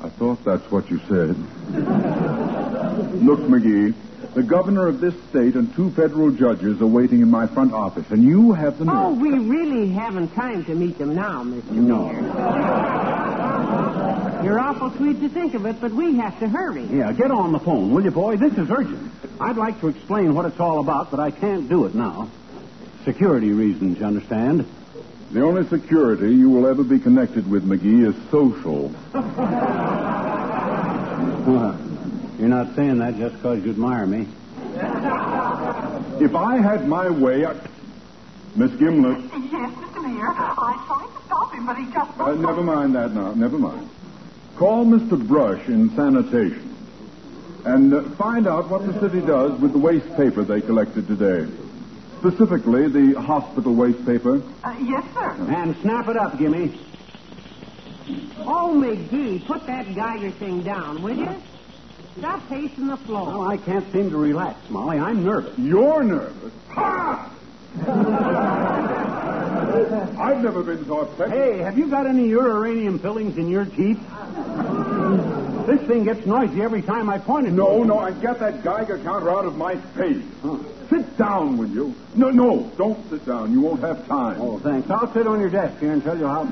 I 0.06 0.10
thought 0.10 0.44
that's 0.46 0.70
what 0.70 0.88
you 0.92 1.00
said. 1.10 1.36
Look, 3.26 3.40
McGee, 3.40 3.96
The 4.36 4.44
governor 4.44 4.86
of 4.88 5.00
this 5.00 5.16
state 5.30 5.56
and 5.56 5.74
two 5.76 5.90
federal 5.92 6.30
judges 6.30 6.80
are 6.80 6.86
waiting 6.86 7.22
in 7.22 7.32
my 7.32 7.48
front 7.48 7.74
office, 7.74 8.06
and 8.12 8.22
you 8.22 8.52
have 8.52 8.78
the 8.78 8.86
nerve. 8.86 8.96
Oh, 8.96 9.14
we 9.14 9.30
really 9.32 9.90
haven't 9.90 10.36
time 10.36 10.64
to 10.66 10.76
meet 10.76 11.00
them 11.00 11.16
now, 11.16 11.44
Mr. 11.44 11.72
No. 11.72 12.06
Mayor. 12.10 12.22
You're 14.44 14.60
awful 14.60 14.92
sweet 14.92 15.22
to 15.22 15.30
think 15.30 15.56
of 15.56 15.66
it, 15.66 15.82
but 15.82 15.92
we 15.92 16.18
have 16.18 16.38
to 16.40 16.48
hurry. 16.50 16.86
Yeah, 16.86 17.12
get 17.14 17.32
on 17.32 17.52
the 17.52 17.60
phone, 17.60 17.92
will 17.92 18.04
you, 18.04 18.12
boy? 18.12 18.36
This 18.38 18.54
is 18.60 18.70
urgent. 18.70 19.12
I'd 19.40 19.58
like 19.58 19.80
to 19.80 19.88
explain 19.88 20.36
what 20.36 20.46
it's 20.46 20.60
all 20.60 20.82
about, 20.82 21.10
but 21.10 21.20
I 21.20 21.32
can't 21.32 21.68
do 21.68 21.86
it 21.86 21.96
now. 21.96 22.30
Security 23.06 23.52
reasons, 23.54 23.98
you 23.98 24.06
understand? 24.06 24.68
The 25.32 25.42
only 25.42 25.68
security 25.68 26.34
you 26.34 26.50
will 26.50 26.68
ever 26.68 26.84
be 26.84 27.00
connected 27.00 27.50
with, 27.50 27.64
McGee, 27.66 28.08
is 28.08 28.16
social. 28.32 28.92
You're 32.40 32.50
not 32.50 32.76
saying 32.76 33.00
that 33.00 33.18
just 33.18 33.36
because 33.38 33.64
you 33.64 33.72
admire 33.72 34.06
me. 34.06 34.28
If 36.24 36.36
I 36.36 36.58
had 36.58 36.88
my 36.88 37.10
way, 37.10 37.46
I... 37.46 37.56
Miss 38.56 38.72
Gimlet, 38.72 39.20
Yes, 39.52 39.72
Mr. 39.74 40.02
Mayor. 40.02 40.30
I 40.30 40.84
tried 40.88 41.10
to 41.14 41.26
stop 41.26 41.54
him, 41.54 41.66
but 41.66 41.78
he 41.78 41.92
just 41.92 42.20
uh, 42.20 42.34
never 42.36 42.62
mind 42.62 42.96
that 42.96 43.14
now. 43.14 43.34
Never 43.34 43.58
mind. 43.58 43.90
Call 44.56 44.86
Mr. 44.86 45.28
Brush 45.28 45.68
in 45.68 45.94
sanitation 45.96 46.76
and 47.66 47.94
uh, 47.94 48.04
find 48.12 48.48
out 48.48 48.70
what 48.70 48.86
the 48.86 48.98
city 49.00 49.20
does 49.26 49.60
with 49.60 49.74
the 49.74 49.80
waste 49.80 50.08
paper 50.16 50.44
they 50.44 50.62
collected 50.62 51.08
today. 51.08 51.52
Specifically, 52.20 52.88
the 52.88 53.22
hospital 53.22 53.76
waste 53.76 54.04
paper. 54.06 54.42
Uh, 54.64 54.76
yes, 54.82 55.04
sir. 55.14 55.32
And 55.50 55.76
snap 55.82 56.08
it 56.08 56.18
up, 56.18 56.38
Gimme. 56.40 56.80
Oh, 58.40 58.74
McGee, 58.76 59.46
put 59.46 59.66
that 59.68 59.94
Geiger 59.94 60.32
thing 60.32 60.64
down, 60.64 61.02
will 61.02 61.16
you? 61.16 61.42
Stop 62.20 62.48
pacing 62.48 62.88
the 62.88 62.98
floor. 62.98 63.26
Well, 63.26 63.42
I 63.42 63.58
can't 63.58 63.92
seem 63.92 64.10
to 64.10 64.18
relax, 64.18 64.70
Molly. 64.70 65.00
I'm 65.00 65.26
nervous. 65.26 65.58
You're 65.58 66.04
nervous. 66.04 66.54
Ha! 66.70 67.32
I've 70.18 70.42
never 70.42 70.64
been 70.64 70.86
so 70.86 71.02
upset. 71.02 71.30
Hey, 71.30 71.58
have 71.58 71.78
you 71.78 71.90
got 71.90 72.08
any 72.08 72.30
uranium 72.30 73.00
fillings 73.00 73.38
in 73.38 73.50
your 73.50 73.66
teeth? 73.66 74.00
This 75.66 75.82
thing 75.88 76.04
gets 76.04 76.26
noisy 76.26 76.62
every 76.62 76.84
time 76.84 77.10
I 77.10 77.18
point 77.18 77.48
it. 77.48 77.52
No, 77.52 77.84
no, 77.84 78.00
and 78.00 78.22
get 78.22 78.40
that 78.40 78.64
Geiger 78.64 79.00
counter 79.00 79.32
out 79.32 79.46
of 79.46 79.58
my 79.58 79.76
face. 79.98 80.24
Sit 80.90 81.18
down, 81.18 81.58
will 81.58 81.70
you? 81.70 81.96
No, 82.14 82.30
no, 82.30 82.72
don't 82.78 83.10
sit 83.10 83.26
down. 83.26 83.52
You 83.52 83.62
won't 83.62 83.82
have 83.82 84.08
time. 84.08 84.40
Oh, 84.40 84.60
thanks. 84.60 84.90
I'll 84.92 85.12
sit 85.14 85.26
on 85.26 85.40
your 85.40 85.50
desk 85.50 85.80
here 85.80 85.94
and 85.94 86.04
tell 86.04 86.18
you 86.18 86.28
how. 86.28 86.48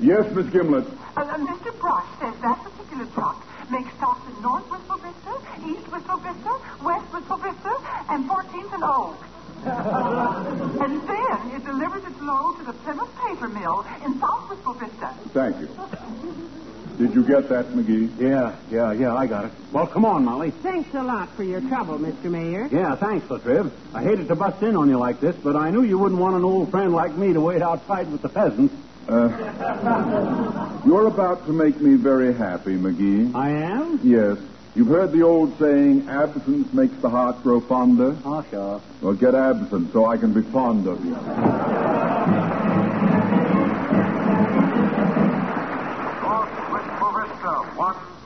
Yes, 0.00 0.32
Miss 0.34 0.46
Gimlet. 0.50 0.84
Uh, 1.16 1.20
uh, 1.20 1.38
Mr. 1.38 1.78
Brush 1.78 2.06
says 2.20 2.34
that 2.42 2.58
particular 2.64 3.06
truck 3.14 3.46
makes 3.70 3.92
stops 3.94 4.26
in 4.26 4.42
North 4.42 4.68
Wistful 4.70 4.98
Vista, 4.98 5.38
East 5.66 5.92
Wistful 5.92 6.18
Vista, 6.18 6.58
West 6.82 7.12
Wistful 7.12 7.36
Vista, 7.38 7.74
and 8.10 8.28
14th 8.28 8.74
and 8.74 8.84
Oak. 8.84 9.18
and 10.82 11.08
then 11.08 11.50
it 11.54 11.64
delivers 11.64 12.04
its 12.04 12.20
load 12.20 12.58
to 12.58 12.64
the 12.64 12.72
Plymouth 12.72 13.10
Paper 13.18 13.48
Mill 13.48 13.86
in 14.04 14.18
South 14.18 14.50
Wistful 14.50 14.74
Vista. 14.74 15.14
Thank 15.32 15.60
you. 15.60 15.68
Did 16.98 17.14
you 17.14 17.22
get 17.22 17.48
that, 17.48 17.68
McGee? 17.68 18.18
Yeah, 18.18 18.56
yeah, 18.70 18.92
yeah, 18.92 19.14
I 19.14 19.26
got 19.28 19.44
it. 19.44 19.52
Well, 19.72 19.86
come 19.86 20.04
on, 20.04 20.24
Molly. 20.24 20.50
Thanks 20.50 20.92
a 20.94 21.02
lot 21.02 21.28
for 21.36 21.44
your 21.44 21.60
trouble, 21.60 21.96
Mr. 21.96 22.24
Mayor. 22.24 22.66
Yeah, 22.72 22.96
thanks, 22.96 23.24
Latriv. 23.28 23.70
I 23.94 24.02
hated 24.02 24.26
to 24.26 24.34
bust 24.34 24.60
in 24.64 24.74
on 24.74 24.88
you 24.88 24.98
like 24.98 25.20
this, 25.20 25.36
but 25.36 25.54
I 25.54 25.70
knew 25.70 25.84
you 25.84 25.96
wouldn't 25.96 26.20
want 26.20 26.34
an 26.34 26.42
old 26.44 26.72
friend 26.72 26.92
like 26.92 27.16
me 27.16 27.32
to 27.32 27.40
wait 27.40 27.62
outside 27.62 28.10
with 28.10 28.22
the 28.22 28.28
peasants. 28.28 28.74
Uh, 29.08 30.80
you're 30.84 31.06
about 31.06 31.46
to 31.46 31.52
make 31.52 31.80
me 31.80 31.94
very 31.94 32.34
happy, 32.34 32.76
McGee. 32.76 33.32
I 33.32 33.50
am? 33.50 34.00
Yes. 34.02 34.38
You've 34.74 34.88
heard 34.88 35.12
the 35.12 35.22
old 35.22 35.56
saying, 35.58 36.08
absence 36.08 36.72
makes 36.72 36.96
the 37.00 37.08
heart 37.08 37.42
grow 37.44 37.60
fonder? 37.60 38.16
Oh, 38.24 38.44
sure. 38.50 38.82
Well, 39.00 39.14
get 39.14 39.34
absent 39.36 39.92
so 39.92 40.06
I 40.06 40.16
can 40.16 40.32
be 40.32 40.42
fond 40.50 40.86
of 40.88 41.04
you. 41.04 41.14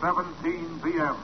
17 0.03 0.81
p.m. 0.83 1.17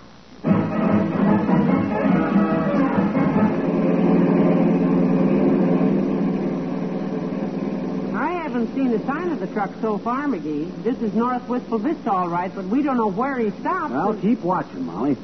I 8.14 8.32
haven't 8.34 8.72
seen 8.76 8.92
a 8.92 9.04
sign 9.04 9.32
of 9.32 9.40
the 9.40 9.48
truck 9.48 9.72
so 9.80 9.98
far, 9.98 10.26
McGee. 10.28 10.84
This 10.84 10.96
is 11.02 11.12
North 11.12 11.48
Wistful 11.48 11.78
Vista, 11.78 12.12
all 12.12 12.28
right, 12.28 12.54
but 12.54 12.66
we 12.66 12.82
don't 12.84 12.96
know 12.96 13.10
where 13.10 13.36
he 13.40 13.50
stopped. 13.58 13.90
Well, 13.90 14.14
keep 14.14 14.42
watching, 14.42 14.86
Molly. 14.86 15.16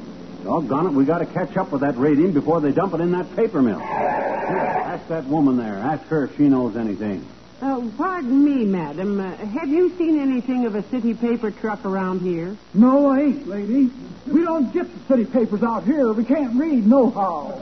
Doggone 0.43 0.87
it, 0.87 0.91
we 0.91 1.05
got 1.05 1.19
to 1.19 1.25
catch 1.25 1.55
up 1.55 1.71
with 1.71 1.79
that 1.79 1.97
radium 1.97 2.33
before 2.33 2.59
they 2.59 2.73
dump 2.73 2.93
it 2.93 2.99
in 2.99 3.13
that 3.13 3.33
paper 3.37 3.61
mill. 3.61 3.79
Ask 3.79 5.07
that 5.07 5.27
woman 5.27 5.55
there. 5.55 5.75
Ask 5.75 6.05
her 6.07 6.25
if 6.25 6.35
she 6.35 6.49
knows 6.49 6.75
anything. 6.75 7.25
Uh, 7.61 7.89
pardon 7.97 8.43
me, 8.43 8.65
madam. 8.65 9.19
Uh, 9.19 9.35
have 9.37 9.69
you 9.69 9.95
seen 9.97 10.19
anything 10.19 10.65
of 10.65 10.75
a 10.75 10.83
city 10.89 11.13
paper 11.13 11.51
truck 11.51 11.85
around 11.85 12.19
here? 12.19 12.57
No, 12.73 13.07
I 13.07 13.21
ain't, 13.21 13.47
lady. 13.47 13.89
We 14.27 14.41
don't 14.43 14.73
get 14.73 14.87
the 14.93 14.99
city 15.07 15.25
papers 15.25 15.63
out 15.63 15.83
here. 15.85 16.11
We 16.11 16.25
can't 16.25 16.59
read 16.59 16.85
nohow. 16.85 17.53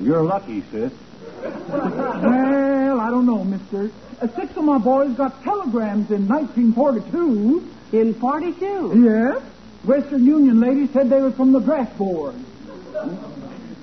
You're 0.02 0.24
lucky, 0.24 0.62
sis. 0.72 0.92
well, 1.68 3.00
I 3.00 3.10
don't 3.10 3.26
know, 3.26 3.44
mister. 3.44 3.90
Uh, 4.20 4.28
six 4.34 4.56
of 4.56 4.64
my 4.64 4.78
boys 4.78 5.16
got 5.16 5.42
telegrams 5.44 6.10
in 6.10 6.26
1942. 6.26 7.68
In 7.92 8.14
42. 8.14 9.02
Yes? 9.04 9.42
Western 9.84 10.24
Union 10.24 10.60
lady 10.60 10.88
said 10.92 11.10
they 11.10 11.20
were 11.20 11.32
from 11.32 11.52
the 11.52 11.60
draft 11.60 11.96
board. 11.96 12.34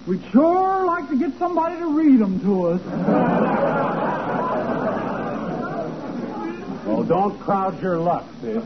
We'd 0.07 0.23
sure 0.31 0.85
like 0.85 1.09
to 1.09 1.17
get 1.19 1.37
somebody 1.37 1.77
to 1.79 1.87
read 1.87 2.19
them 2.19 2.39
to 2.39 2.67
us. 2.67 2.81
Well, 6.85 7.03
don't 7.03 7.37
crowd 7.41 7.81
your 7.81 7.99
luck, 7.99 8.25
sis. 8.41 8.55
East 8.55 8.63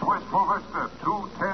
Wistful 0.00 0.44
Vista, 0.54 0.90
2.10 1.02 1.45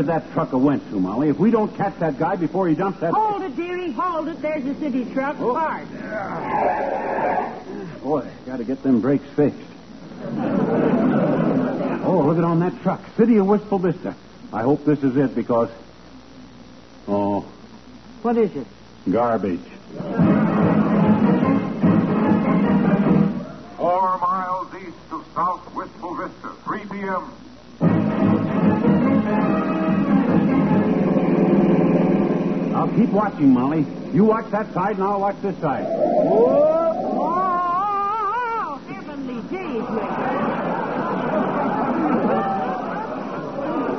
could 0.00 0.06
that 0.08 0.32
truck 0.32 0.50
have 0.52 0.62
went 0.62 0.82
to, 0.88 0.98
Molly? 0.98 1.28
If 1.28 1.38
we 1.38 1.50
don't 1.50 1.76
catch 1.76 1.98
that 1.98 2.18
guy 2.18 2.34
before 2.34 2.66
he 2.68 2.74
dumps 2.74 3.00
that... 3.00 3.12
Hold 3.12 3.42
it, 3.42 3.54
dearie. 3.54 3.92
Hold 3.92 4.28
it. 4.28 4.40
There's 4.40 4.64
the 4.64 4.74
city 4.76 5.04
truck. 5.12 5.36
Oh. 5.38 5.52
Hard. 5.52 5.86
Ah, 6.02 7.52
boy, 8.02 8.26
got 8.46 8.56
to 8.56 8.64
get 8.64 8.82
them 8.82 9.02
brakes 9.02 9.26
fixed. 9.36 9.58
Oh, 12.02 12.24
look 12.26 12.38
at 12.38 12.44
on 12.44 12.60
that 12.60 12.80
truck. 12.82 13.02
City 13.18 13.36
of 13.36 13.46
Wistful 13.46 13.78
Vista. 13.78 14.14
I 14.54 14.62
hope 14.62 14.86
this 14.86 15.02
is 15.02 15.18
it 15.18 15.34
because... 15.34 15.68
Oh, 17.06 17.42
What 18.22 18.38
is 18.38 18.56
it? 18.56 18.66
garbage. 19.10 19.60
Four 23.76 24.18
miles 24.18 24.74
east 24.76 24.96
of 25.12 25.26
South 25.34 25.74
Wistful 25.74 26.14
Vista, 26.14 26.52
3 26.64 26.80
p.m. 26.90 27.30
Keep 32.96 33.10
watching, 33.10 33.50
Molly. 33.52 33.86
You 34.12 34.24
watch 34.24 34.50
that 34.50 34.72
side 34.74 34.96
and 34.96 35.04
I'll 35.04 35.20
watch 35.20 35.36
this 35.42 35.56
side. 35.58 35.86
Oh, 37.22 37.60
heavenly 38.88 39.40
days, 39.48 39.84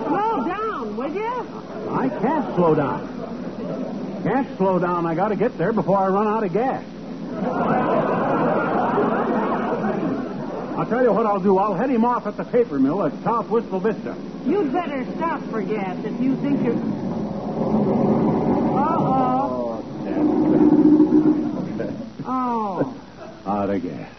Slow 0.08 0.46
down, 0.46 0.98
will 0.98 1.14
you? 1.14 1.48
I 1.92 2.10
can't 2.10 2.56
slow 2.56 2.76
down. 2.76 4.22
Can't 4.24 4.58
slow 4.58 4.78
down. 4.80 5.06
I 5.06 5.16
got 5.16 5.30
to 5.30 5.36
get 5.36 5.58
there 5.58 5.74
before 5.74 5.98
I 5.98 6.08
run 6.08 6.28
out 6.28 6.44
of 6.44 6.54
gas. 6.54 6.84
I'll 10.78 10.86
tell 10.86 11.04
you 11.04 11.12
what 11.12 11.26
I'll 11.26 11.40
do. 11.40 11.58
I'll 11.58 11.74
head 11.76 11.90
him 11.90 12.06
off 12.06 12.28
at 12.28 12.38
the 12.38 12.44
paper 12.44 12.78
mill 12.80 13.04
at 13.04 13.14
South 13.24 13.50
Wistful 13.50 13.80
Vista. 13.80 14.16
You'd 14.46 14.72
better 14.74 15.06
stop 15.16 15.42
for 15.50 15.62
gas 15.62 15.98
if 16.04 16.20
you 16.20 16.36
think 16.38 16.64
you're. 16.64 18.21
Oh. 22.24 22.96
Out 23.46 23.70
of 23.70 23.82
gas. 23.84 24.10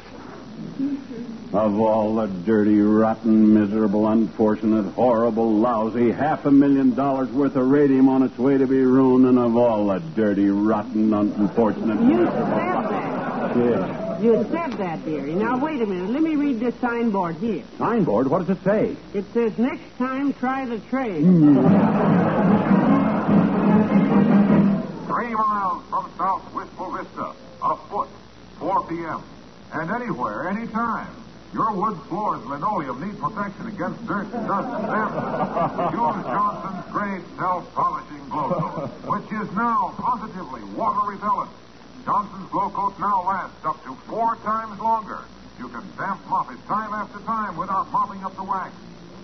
Of 1.52 1.78
all 1.78 2.14
the 2.14 2.26
dirty, 2.28 2.80
rotten, 2.80 3.52
miserable, 3.52 4.08
unfortunate, 4.08 4.90
horrible, 4.92 5.52
lousy, 5.52 6.10
half 6.10 6.46
a 6.46 6.50
million 6.50 6.94
dollars 6.94 7.28
worth 7.30 7.56
of 7.56 7.68
radium 7.68 8.08
on 8.08 8.22
its 8.22 8.38
way 8.38 8.56
to 8.56 8.66
be 8.66 8.80
ruined, 8.80 9.26
and 9.26 9.38
of 9.38 9.54
all 9.56 9.86
the 9.88 9.98
dirty, 10.16 10.48
rotten, 10.48 11.12
unfortunate. 11.12 12.00
You 12.00 12.24
said 12.24 12.34
that. 12.34 13.56
Yeah. 13.56 14.20
You 14.20 14.46
said 14.50 14.72
that, 14.78 15.04
dearie. 15.04 15.34
Now, 15.34 15.58
wait 15.58 15.82
a 15.82 15.86
minute. 15.86 16.08
Let 16.10 16.22
me 16.22 16.36
read 16.36 16.58
this 16.60 16.74
signboard 16.80 17.36
here. 17.36 17.64
Signboard? 17.76 18.28
What 18.28 18.46
does 18.46 18.56
it 18.56 18.64
say? 18.64 18.96
It 19.12 19.24
says, 19.34 19.58
next 19.58 19.98
time, 19.98 20.32
try 20.34 20.64
the 20.64 20.78
trade. 20.78 21.22
Hmm. 21.24 22.31
Three 25.22 25.34
miles 25.34 25.84
from 25.88 26.10
South 26.18 26.52
Wistful 26.52 26.98
Vista, 26.98 27.32
afoot, 27.62 28.08
4 28.58 28.86
p.m. 28.88 29.22
And 29.72 29.88
anywhere, 29.92 30.48
anytime. 30.48 31.14
Your 31.54 31.72
wood 31.76 31.96
floors 32.08 32.40
and 32.40 32.50
linoleum 32.50 32.98
need 33.06 33.20
protection 33.20 33.68
against 33.68 34.04
dirt, 34.04 34.26
and 34.34 34.48
dust, 34.48 34.66
and 34.66 34.86
damp. 34.90 35.14
Use 35.94 36.26
Johnson's 36.26 36.90
great 36.90 37.22
self-polishing 37.38 38.28
Glo-Coat, 38.30 38.88
which 39.06 39.30
is 39.30 39.46
now 39.54 39.94
positively 39.96 40.64
water 40.74 41.12
repellent. 41.12 41.52
Johnson's 42.04 42.50
Glo-Coat 42.50 42.98
now 42.98 43.22
lasts 43.22 43.64
up 43.64 43.78
to 43.84 43.94
four 44.10 44.34
times 44.42 44.80
longer. 44.80 45.20
You 45.56 45.68
can 45.68 45.84
damp 45.96 46.18
mop 46.26 46.50
it 46.50 46.58
time 46.66 46.92
after 46.92 47.20
time 47.20 47.56
without 47.56 47.92
mopping 47.92 48.24
up 48.24 48.34
the 48.34 48.42
wax. 48.42 48.74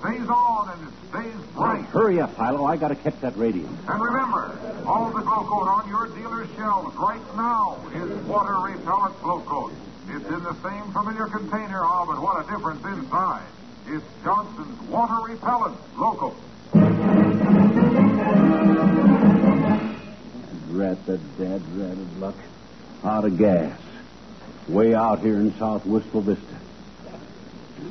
Stays 0.01 0.29
on 0.29 0.71
and 0.71 0.89
it 0.89 0.95
stays 1.11 1.47
bright. 1.55 1.85
Oh, 1.89 1.99
hurry 1.99 2.21
up, 2.21 2.37
Philo. 2.37 2.65
I 2.65 2.77
gotta 2.77 2.95
catch 2.95 3.21
that 3.21 3.37
radio. 3.37 3.67
And 3.89 4.01
remember, 4.01 4.57
all 4.87 5.11
the 5.11 5.23
Glo-Coat 5.23 5.69
on 5.69 5.89
your 5.89 6.07
dealer's 6.09 6.49
shelves 6.57 6.95
right 6.97 7.37
now 7.37 7.79
is 7.95 8.11
water 8.27 8.59
repellent 8.61 9.21
Glo-Coat. 9.23 9.73
It's 10.11 10.25
in 10.27 10.43
the 10.45 10.55
same 10.63 10.93
familiar 10.93 11.27
container, 11.27 11.81
oh, 11.83 12.05
but 12.07 12.23
what 12.23 12.47
a 12.47 12.51
difference 12.51 12.85
inside. 12.85 13.43
It's 13.89 14.05
Johnson's 14.23 14.81
water 14.89 15.33
repellent 15.33 15.77
Glo-Coat. 15.97 16.37
Rat 20.71 21.07
the 21.07 21.19
dad 21.39 21.63
ratted 21.77 22.21
luck. 22.21 22.37
Out 23.03 23.25
of 23.25 23.37
gas. 23.37 23.79
Way 24.69 24.95
out 24.95 25.21
here 25.21 25.37
in 25.37 25.53
South 25.59 25.85
Wistful 25.87 26.21
Vista. 26.23 26.58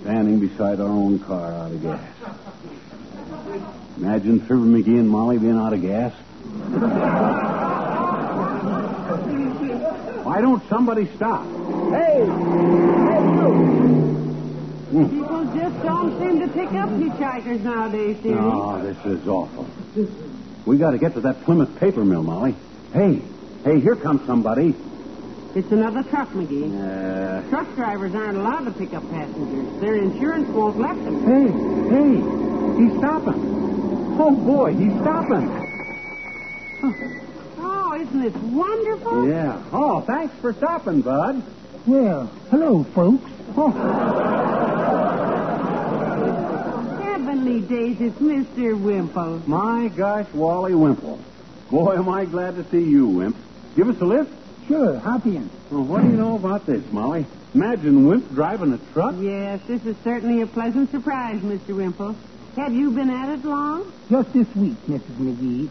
Standing 0.02 0.40
beside 0.40 0.80
our 0.80 0.88
own 0.88 1.20
car 1.20 1.52
out 1.52 1.72
of 1.72 1.82
gas. 1.82 2.02
Imagine 3.98 4.40
Fibber 4.42 4.56
McGee 4.56 5.00
and 5.00 5.10
Molly 5.10 5.38
being 5.38 5.58
out 5.58 5.74
of 5.74 5.82
gas. 5.82 6.14
Why 10.24 10.42
don't 10.42 10.64
somebody 10.70 11.08
stop? 11.16 11.44
Hey! 11.92 12.20
Hey, 12.20 13.24
you! 13.34 13.88
Hmm. 14.88 15.10
People 15.10 15.46
just 15.56 15.84
don't 15.84 16.20
seem 16.20 16.40
to 16.40 16.48
pick 16.48 16.72
up 16.74 16.90
hitchhikers 16.90 17.62
nowadays, 17.62 18.18
dearie. 18.24 18.38
Oh, 18.40 18.82
this 18.82 18.98
is 19.06 19.28
awful. 19.28 19.68
We 20.66 20.78
got 20.78 20.92
to 20.92 20.98
get 20.98 21.14
to 21.16 21.22
that 21.22 21.44
Plymouth 21.44 21.80
paper 21.80 22.06
mill, 22.06 22.24
Molly. 22.24 22.56
Hey, 22.94 23.22
hey, 23.64 23.80
here 23.80 23.96
comes 23.96 24.26
somebody. 24.26 24.76
It's 25.58 25.72
another 25.72 26.04
truck, 26.04 26.30
McGee. 26.34 26.70
Uh, 26.70 27.50
Truck 27.50 27.74
drivers 27.74 28.14
aren't 28.14 28.38
allowed 28.38 28.66
to 28.66 28.72
pick 28.72 28.94
up 28.94 29.02
passengers. 29.10 29.82
Their 29.82 29.96
insurance 29.96 30.48
won't 30.50 30.78
let 30.78 30.96
them. 31.04 31.24
hey, 31.26 31.50
hey, 31.90 32.84
he's 32.84 32.96
stopping. 33.00 33.42
Oh, 34.22 34.36
boy, 34.36 34.76
he's 34.76 34.94
stopping. 35.02 35.50
Oh, 37.58 37.98
isn't 38.00 38.22
this 38.22 38.36
wonderful? 38.36 39.28
Yeah. 39.28 39.64
Oh, 39.74 40.02
thanks 40.02 40.36
for 40.42 40.54
stopping, 40.54 41.02
Bud. 41.02 41.42
Well, 41.88 42.28
hello, 42.52 42.84
folks. 42.94 43.24
Heavenly 47.02 47.62
days, 47.62 47.98
it's 48.00 48.20
Mr. 48.20 48.80
Wimple. 48.80 49.42
My 49.48 49.88
gosh, 49.88 50.28
Wally 50.36 50.74
Wimple. 50.74 51.18
Boy, 51.72 51.96
am 51.96 52.10
I 52.10 52.26
glad 52.26 52.58
to 52.58 52.64
see 52.70 52.84
you, 52.84 53.08
Wimp. 53.08 53.36
Give 53.76 53.90
us 53.90 54.00
a 54.02 54.06
lift? 54.06 54.37
Sure, 54.68 55.00
hop 55.00 55.26
in. 55.26 55.50
Well, 55.72 55.84
what 55.84 56.02
do 56.02 56.10
you 56.10 56.18
know 56.18 56.36
about 56.36 56.66
this, 56.66 56.84
Molly? 56.92 57.26
Imagine 57.54 58.06
Wimp 58.06 58.34
driving 58.34 58.74
a 58.74 58.78
truck. 58.94 59.16
Yes, 59.20 59.62
this 59.68 59.86
is 59.86 59.96
certainly 60.04 60.42
a 60.42 60.48
pleasant 60.48 60.92
surprise, 60.92 61.40
Mr. 61.40 61.76
Wimple. 61.76 62.16
Have 62.58 62.74
you 62.74 62.92
been 62.92 63.10
at 63.10 63.30
it 63.30 63.46
long? 63.46 63.92
Just 64.10 64.34
this 64.34 64.48
week, 64.56 64.76
Mrs. 64.88 65.16
McGee. 65.20 65.70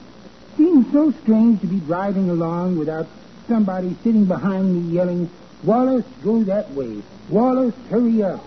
Seems 0.57 0.91
so 0.93 1.13
strange 1.23 1.61
to 1.61 1.67
be 1.67 1.81
driving 1.81 2.31
along 2.31 2.79
without 2.79 3.07
somebody 3.49 3.95
sitting 4.03 4.25
behind 4.25 4.75
me 4.75 4.95
yelling, 4.95 5.29
Wallace, 5.63 6.07
go 6.25 6.43
that 6.45 6.71
way. 6.73 7.03
Wallace, 7.29 7.75
hurry 7.91 8.23
up. 8.23 8.43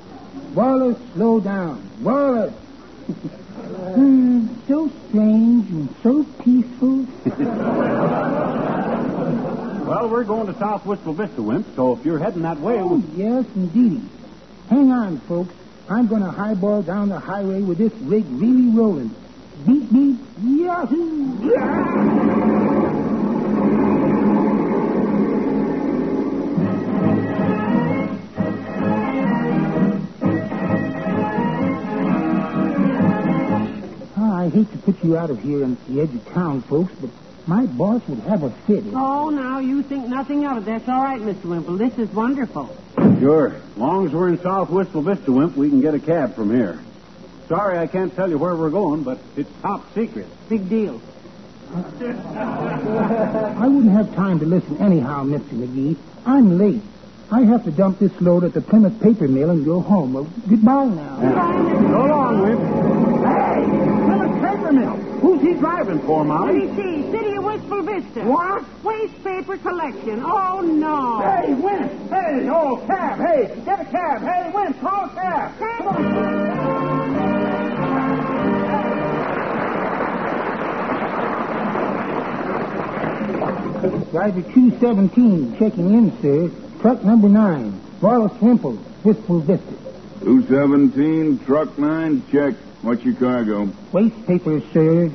Wallace, 0.55 0.97
slow 1.13 1.39
down. 1.39 1.87
Wallace. 2.01 2.53
Hmm, 3.79 4.47
so 4.67 4.89
strange 5.07 5.69
and 5.69 5.95
so 6.01 6.23
peaceful. 6.43 7.05
Well, 9.89 10.07
we're 10.07 10.23
going 10.23 10.45
to 10.45 10.59
South 10.59 10.85
Wistful 10.85 11.13
Vista, 11.13 11.41
Wimp, 11.41 11.65
so 11.75 11.93
if 11.93 12.05
you're 12.05 12.19
heading 12.19 12.43
that 12.43 12.59
way, 12.59 12.77
Oh, 12.77 12.97
we... 12.97 13.23
yes, 13.23 13.43
indeed. 13.55 14.07
Hang 14.69 14.91
on, 14.91 15.17
folks. 15.21 15.51
I'm 15.89 16.05
going 16.05 16.21
to 16.21 16.29
highball 16.29 16.83
down 16.83 17.09
the 17.09 17.17
highway 17.17 17.63
with 17.63 17.79
this 17.79 17.91
rig 18.01 18.23
really 18.29 18.67
rolling. 18.69 19.09
Beep, 19.65 19.91
beep, 19.91 20.19
yahoo! 20.43 21.49
Ah, 34.21 34.39
I 34.41 34.49
hate 34.49 34.71
to 34.71 34.77
put 34.79 35.03
you 35.03 35.17
out 35.17 35.29
of 35.29 35.41
here 35.41 35.63
on 35.63 35.77
the 35.87 36.01
edge 36.01 36.13
of 36.13 36.25
town, 36.33 36.61
folks, 36.63 36.91
but 36.99 37.09
my 37.49 37.65
boss 37.65 38.07
would 38.07 38.19
have 38.19 38.43
a 38.43 38.51
fit. 38.67 38.83
Oh, 38.93 39.29
now 39.29 39.57
you 39.57 39.81
think 39.81 40.07
nothing 40.07 40.45
of 40.45 40.59
it. 40.59 40.65
That's 40.65 40.87
all 40.87 41.01
right, 41.01 41.19
Mr. 41.19 41.45
Wimple. 41.45 41.77
This 41.77 41.97
is 41.97 42.07
wonderful. 42.13 42.69
Sure. 43.19 43.55
As 43.55 43.77
long 43.77 44.05
as 44.05 44.13
we're 44.13 44.29
in 44.29 44.39
South 44.43 44.69
Wistful 44.69 45.01
Vista, 45.01 45.31
Wimp, 45.31 45.57
we 45.57 45.69
can 45.69 45.81
get 45.81 45.95
a 45.95 45.99
cab 45.99 46.35
from 46.35 46.55
here. 46.55 46.79
Sorry 47.47 47.79
I 47.79 47.87
can't 47.87 48.15
tell 48.15 48.29
you 48.29 48.37
where 48.37 48.55
we're 48.55 48.69
going, 48.69 49.01
but 49.01 49.17
it's 49.35 49.49
top 49.63 49.91
secret. 49.95 50.27
Big 50.47 50.69
deal. 50.69 51.01
I 51.73 53.67
wouldn't 53.67 53.93
have 53.93 54.13
time 54.15 54.39
to 54.41 54.45
listen 54.45 54.77
anyhow, 54.77 55.23
Mr. 55.23 55.53
McGee. 55.53 55.97
I'm 56.27 56.59
late. 56.59 56.83
I 57.31 57.41
have 57.41 57.63
to 57.63 57.71
dump 57.71 57.97
this 57.97 58.11
load 58.21 58.43
at 58.43 58.53
the 58.53 58.61
Plymouth 58.61 59.01
paper 59.01 59.27
mill 59.27 59.49
and 59.49 59.65
go 59.65 59.81
home. 59.81 60.13
Well, 60.13 60.27
goodbye 60.47 60.85
now. 60.85 61.19
So 61.19 62.05
long, 62.05 62.41
Wimp. 62.41 62.98
Hey! 64.49 64.55
Paper 64.55 64.71
mill. 64.73 64.95
Who's 65.21 65.41
he 65.41 65.53
driving 65.53 65.99
for, 66.01 66.23
Molly? 66.25 66.59
Let 66.59 66.69
Molly? 66.69 66.97
me 66.97 67.03
see. 67.03 67.11
City 67.11 67.35
of 67.35 67.43
Wistful 67.43 67.81
Vista. 67.83 68.21
What? 68.23 68.83
Waste 68.83 69.23
paper 69.23 69.57
collection. 69.57 70.21
Oh, 70.23 70.61
no. 70.61 71.19
Hey, 71.21 71.53
Wimp! 71.53 71.91
Hey, 72.09 72.49
oh, 72.49 72.83
cab! 72.87 73.19
Hey, 73.19 73.61
get 73.65 73.79
a 73.81 73.85
cab! 73.85 74.21
Hey, 74.21 74.51
Wimp, 74.53 74.79
call 74.81 75.05
a 75.05 75.09
cab! 75.13 75.59
Come 75.59 75.87
on! 75.87 76.49
Driver 84.11 84.41
217 84.41 85.57
checking 85.59 85.93
in, 85.93 86.21
sir. 86.21 86.49
Truck 86.81 87.03
number 87.03 87.29
9. 87.29 87.81
Wallace 88.01 88.33
Wimple, 88.41 88.77
Wistful 89.03 89.41
Vista. 89.41 89.73
217, 90.21 91.45
truck 91.45 91.77
9, 91.77 92.23
check. 92.31 92.55
What's 92.81 93.03
your 93.03 93.15
cargo? 93.15 93.69
Waste 93.91 94.25
paper, 94.25 94.61
sir. 94.71 95.11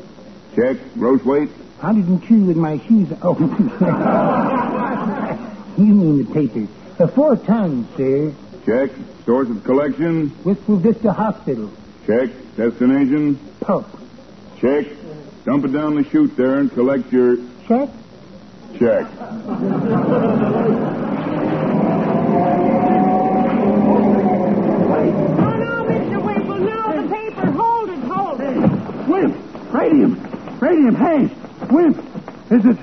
Check. 0.55 0.77
Gross 0.94 1.24
weight? 1.24 1.48
102 1.81 2.44
with 2.44 2.57
my 2.57 2.79
shoes. 2.87 3.09
Oh. 3.22 3.35
you 5.79 5.85
mean 5.85 6.24
the 6.24 6.35
paper. 6.35 6.66
Uh, 7.03 7.07
four 7.09 7.37
tons, 7.37 7.87
sir. 7.96 8.33
Check. 8.66 8.90
Source 9.24 9.48
of 9.48 9.64
collection? 9.64 10.33
Wistful 10.44 10.77
Vista 10.77 11.12
Hospital. 11.12 11.70
Check. 12.07 12.31
Destination? 12.57 13.37
Pulp. 13.61 13.87
Check. 14.61 14.87
Dump 15.44 15.64
it 15.64 15.72
down 15.72 15.94
the 15.94 16.05
chute 16.05 16.37
there 16.37 16.59
and 16.61 16.70
collect 16.72 17.11
your 17.12 17.37
Check? 17.66 17.88
check. 18.79 19.07
No. 27.37 27.53
Hold 27.53 27.90
it, 27.90 27.99
hold 28.05 28.40
it. 28.40 29.09
Wimp! 29.09 29.73
Radium! 29.73 30.59
Radium, 30.61 30.94
hey! 30.94 31.31
Wimp! 31.70 31.99
Is 32.51 32.64
it... 32.64 32.79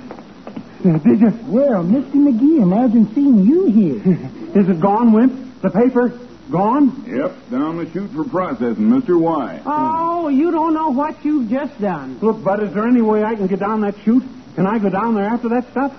uh, 0.86 0.98
Did 1.00 1.22
you... 1.22 1.40
Well, 1.48 1.84
Mr. 1.84 2.14
McGee, 2.14 2.62
imagine 2.62 3.14
seeing 3.14 3.46
you 3.46 3.66
here. 3.68 4.02
Is 4.62 4.70
it 4.70 4.80
gone, 4.80 5.14
Wimp? 5.14 5.62
The 5.62 5.70
paper? 5.70 6.18
Gone? 6.52 7.06
Yep, 7.08 7.50
down 7.50 7.78
the 7.78 7.90
chute 7.92 8.12
for 8.12 8.26
processing, 8.26 8.90
Mr. 8.90 9.18
Y. 9.20 9.62
Oh, 9.66 10.28
you 10.28 10.52
don't 10.52 10.74
know 10.74 10.90
what 10.90 11.24
you've 11.24 11.50
just 11.50 11.80
done. 11.80 12.20
Look, 12.20 12.44
Bud, 12.44 12.62
is 12.64 12.74
there 12.74 12.86
any 12.86 13.02
way 13.02 13.24
I 13.24 13.36
can 13.36 13.48
get 13.48 13.60
down 13.60 13.82
that 13.82 13.96
chute? 14.04 14.24
Can 14.56 14.68
I 14.68 14.78
go 14.80 14.90
down 14.90 15.16
there 15.16 15.24
after 15.26 15.48
that 15.50 15.72
stuff? 15.72 15.94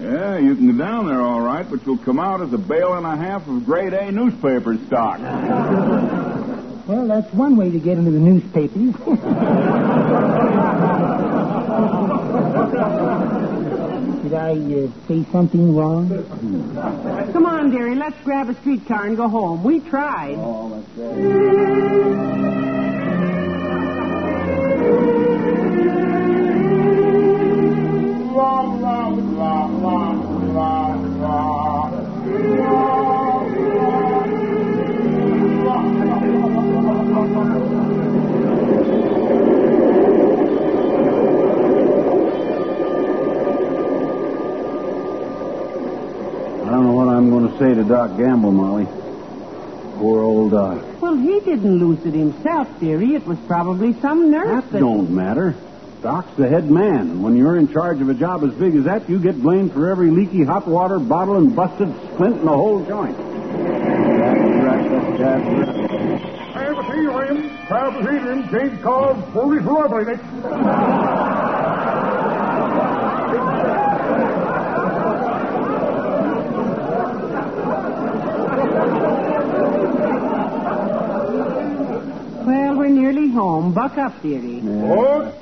Yeah, 0.00 0.38
you 0.38 0.56
can 0.56 0.76
go 0.76 0.84
down 0.84 1.06
there 1.06 1.20
all 1.20 1.40
right, 1.40 1.68
but 1.70 1.86
you'll 1.86 1.98
come 1.98 2.18
out 2.18 2.40
as 2.40 2.52
a 2.52 2.58
bale 2.58 2.94
and 2.94 3.06
a 3.06 3.14
half 3.16 3.46
of 3.46 3.64
grade 3.64 3.92
A 3.92 4.10
newspaper 4.10 4.76
stock. 4.88 5.20
Well, 6.92 7.06
that's 7.06 7.32
one 7.32 7.56
way 7.56 7.70
to 7.70 7.78
get 7.78 7.96
into 7.96 8.10
the 8.10 8.18
newspapers. 8.18 8.76
Did 14.22 14.34
I 14.34 14.52
uh, 14.52 14.88
say 15.08 15.24
something 15.32 15.74
wrong? 15.74 16.10
Come 17.32 17.46
on, 17.46 17.70
dearie, 17.70 17.94
let's 17.94 18.20
grab 18.24 18.50
a 18.50 18.54
streetcar 18.60 19.06
and 19.06 19.16
go 19.16 19.26
home. 19.26 19.64
We 19.64 19.80
tried. 19.80 20.34
Oh, 20.36 20.84
that's 20.96 20.98
right. 20.98 22.41
Didn't 51.72 51.88
lose 51.88 52.04
it 52.06 52.14
himself, 52.14 52.68
dearie. 52.80 53.14
It 53.14 53.26
was 53.26 53.38
probably 53.46 53.98
some 54.00 54.30
nurse 54.30 54.64
That 54.70 54.78
don't 54.78 55.10
matter. 55.10 55.54
Doc's 56.02 56.34
the 56.36 56.48
head 56.48 56.70
man, 56.70 57.10
and 57.10 57.22
when 57.22 57.36
you're 57.36 57.56
in 57.56 57.72
charge 57.72 58.00
of 58.00 58.08
a 58.08 58.14
job 58.14 58.42
as 58.42 58.52
big 58.54 58.74
as 58.74 58.84
that, 58.84 59.08
you 59.08 59.20
get 59.20 59.40
blamed 59.40 59.72
for 59.72 59.88
every 59.88 60.10
leaky 60.10 60.42
hot 60.42 60.66
water 60.66 60.98
bottle 60.98 61.36
and 61.36 61.54
busted 61.54 61.88
splint 62.12 62.38
in 62.40 62.44
the 62.44 62.52
whole 62.52 62.84
joint. 62.84 63.16
That's 63.16 64.64
right, 64.64 64.90
that's 64.90 65.18
that's 65.20 65.44
right. 65.46 66.20
Have 66.54 66.78
a 66.78 66.92
seat, 66.92 67.06
William. 67.06 67.48
Have 67.48 67.94
a 67.94 68.02
seat, 68.02 68.22
William. 68.22 68.48
Change 68.50 68.82
called 68.82 69.32
police 69.32 69.62
robbery 69.62 70.16
next. 83.12 83.34
Well, 83.34 83.60
we're 83.60 83.62
nearly 83.62 83.72
home. 83.72 83.72
Buck 83.72 83.98
up, 83.98 84.22
dearie. 84.22 84.60
What? 84.60 85.34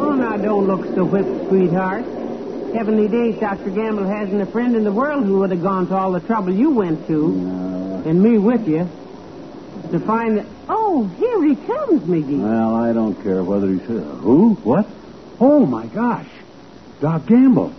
Oh, 0.00 0.14
now 0.14 0.36
don't 0.36 0.66
look 0.66 0.84
so 0.94 1.04
whipped, 1.04 1.48
sweetheart. 1.48 2.04
Heavenly 2.74 3.08
days, 3.08 3.38
Dr. 3.38 3.70
Gamble 3.70 4.06
hasn't 4.06 4.40
a 4.40 4.46
friend 4.46 4.74
in 4.74 4.84
the 4.84 4.92
world 4.92 5.24
who 5.24 5.40
would 5.40 5.50
have 5.50 5.62
gone 5.62 5.88
to 5.88 5.94
all 5.94 6.12
the 6.12 6.20
trouble 6.20 6.54
you 6.54 6.70
went 6.70 7.06
to, 7.06 7.26
and 8.06 8.22
me 8.22 8.38
with 8.38 8.66
you, 8.66 8.88
to 9.90 9.98
find 10.00 10.38
that. 10.38 10.46
Oh, 10.68 11.04
here 11.18 11.42
he 11.44 11.54
comes, 11.54 12.02
McGee. 12.02 12.40
Well, 12.42 12.74
I 12.74 12.92
don't 12.94 13.14
care 13.22 13.44
whether 13.44 13.68
he's. 13.68 13.82
Who? 13.82 14.54
What? 14.62 14.86
Oh, 15.38 15.66
my 15.66 15.86
gosh. 15.86 16.28
Doc 17.00 17.26
Gamble. 17.26 17.74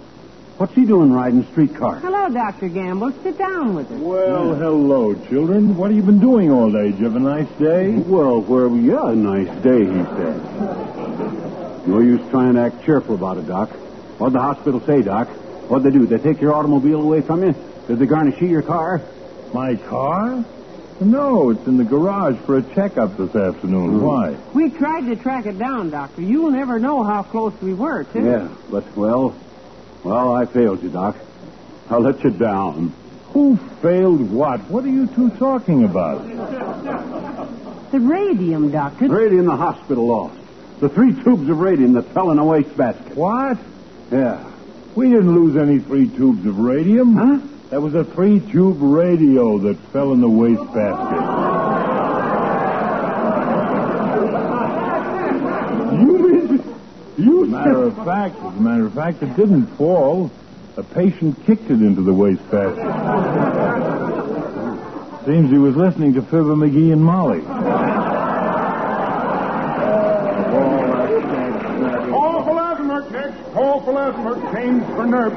What's 0.57 0.75
he 0.75 0.85
doing 0.85 1.11
riding 1.11 1.45
streetcar? 1.51 1.95
Hello, 1.99 2.29
Dr. 2.29 2.69
Gamble. 2.69 3.11
Sit 3.23 3.39
down 3.39 3.73
with 3.73 3.91
us. 3.91 3.99
Well, 3.99 4.53
hmm. 4.53 4.61
hello, 4.61 5.15
children. 5.27 5.75
What 5.75 5.89
have 5.89 5.97
you 5.97 6.03
been 6.03 6.19
doing 6.19 6.51
all 6.51 6.71
day? 6.71 6.91
Did 6.91 6.99
you 6.99 7.05
have 7.05 7.15
a 7.15 7.19
nice 7.19 7.49
day? 7.57 7.89
Well, 7.89 8.39
where 8.41 8.67
we 8.67 8.81
yeah, 8.81 9.09
a 9.09 9.15
nice 9.15 9.47
day, 9.63 9.79
he 9.79 10.03
said. 10.15 11.87
No 11.87 11.99
use 11.99 12.21
trying 12.29 12.53
to 12.53 12.61
act 12.61 12.85
cheerful 12.85 13.15
about 13.15 13.39
it, 13.39 13.47
Doc. 13.47 13.71
What'd 14.19 14.35
the 14.35 14.41
hospital 14.41 14.79
say, 14.85 15.01
Doc? 15.01 15.27
What'd 15.69 15.91
they 15.91 15.97
do? 15.97 16.05
They 16.05 16.19
take 16.19 16.39
your 16.39 16.53
automobile 16.53 17.01
away 17.01 17.21
from 17.21 17.43
you? 17.43 17.55
Did 17.87 17.97
they 17.97 18.05
garnish 18.05 18.39
your 18.39 18.61
car? 18.61 19.01
My 19.53 19.75
car? 19.75 20.45
No, 21.01 21.49
it's 21.49 21.65
in 21.65 21.77
the 21.77 21.83
garage 21.83 22.37
for 22.45 22.57
a 22.57 22.61
checkup 22.61 23.17
this 23.17 23.35
afternoon. 23.35 23.99
Hmm. 23.99 24.01
Why? 24.01 24.37
We 24.53 24.69
tried 24.69 25.07
to 25.07 25.15
track 25.15 25.47
it 25.47 25.57
down, 25.57 25.89
Doctor. 25.89 26.21
You'll 26.21 26.51
never 26.51 26.77
know 26.77 27.01
how 27.01 27.23
close 27.23 27.59
we 27.59 27.73
were, 27.73 28.03
too. 28.03 28.23
Yeah, 28.23 28.47
but, 28.69 28.95
well, 28.95 29.35
well, 30.03 30.33
I 30.33 30.45
failed 30.45 30.83
you, 30.83 30.89
Doc. 30.89 31.15
I 31.89 31.97
let 31.97 32.23
you 32.23 32.31
down. 32.31 32.93
Who 33.33 33.57
failed 33.81 34.31
what? 34.31 34.61
What 34.69 34.83
are 34.83 34.89
you 34.89 35.07
two 35.07 35.29
talking 35.31 35.83
about? 35.85 36.23
The 37.91 37.99
radium, 37.99 38.71
Doctor. 38.71 39.07
Radium 39.07 39.45
the 39.45 39.55
hospital 39.55 40.07
lost. 40.07 40.39
The 40.79 40.89
three 40.89 41.13
tubes 41.13 41.49
of 41.49 41.59
radium 41.59 41.93
that 41.93 42.03
fell 42.13 42.31
in 42.31 42.39
a 42.39 42.45
wastebasket. 42.45 43.15
What? 43.15 43.57
Yeah. 44.11 44.43
We 44.95 45.09
didn't 45.09 45.33
lose 45.33 45.57
any 45.57 45.79
three 45.79 46.07
tubes 46.09 46.45
of 46.45 46.59
radium. 46.59 47.15
Huh? 47.15 47.39
That 47.69 47.81
was 47.81 47.95
a 47.95 48.03
three 48.03 48.39
tube 48.39 48.77
radio 48.79 49.57
that 49.59 49.77
fell 49.91 50.13
in 50.13 50.21
the 50.21 50.29
wastebasket. 50.29 51.23
You 56.01 56.17
you 57.17 57.45
matter 57.45 57.83
of 57.83 57.95
fact, 58.05 58.35
as 58.37 58.57
a 58.57 58.61
matter 58.61 58.85
of 58.85 58.93
fact, 58.93 59.21
it 59.23 59.35
didn't 59.35 59.67
fall. 59.77 60.31
A 60.75 60.83
patient 60.83 61.37
kicked 61.45 61.69
it 61.69 61.81
into 61.81 62.01
the 62.01 62.13
wastebasket. 62.13 62.83
Seems 65.25 65.51
he 65.51 65.57
was 65.57 65.75
listening 65.75 66.13
to 66.15 66.21
Fibber 66.21 66.55
McGee 66.55 66.91
and 66.91 67.03
Molly. 67.03 67.41
Call 72.09 72.43
for 72.43 72.53
Latimert 72.53 73.11
next. 73.11 73.53
Call 73.53 73.81
for 73.81 73.93
Latimert. 73.93 74.53
Change 74.53 74.83
for 74.95 75.05
nerve. 75.05 75.33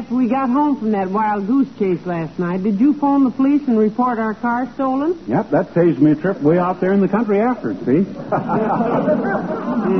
After 0.00 0.14
we 0.14 0.28
got 0.28 0.48
home 0.48 0.78
from 0.78 0.92
that 0.92 1.10
wild 1.10 1.46
goose 1.46 1.68
chase 1.78 2.00
last 2.06 2.38
night, 2.38 2.62
did 2.62 2.80
you 2.80 2.94
phone 2.94 3.24
the 3.24 3.30
police 3.30 3.60
and 3.68 3.78
report 3.78 4.18
our 4.18 4.32
car 4.32 4.66
stolen? 4.72 5.22
Yep, 5.26 5.50
that 5.50 5.74
saves 5.74 5.98
me 5.98 6.12
a 6.12 6.14
trip 6.14 6.40
way 6.40 6.58
out 6.58 6.80
there 6.80 6.94
in 6.94 7.02
the 7.02 7.08
country 7.08 7.38
after 7.38 7.72
it, 7.72 7.84
see? 7.84 8.10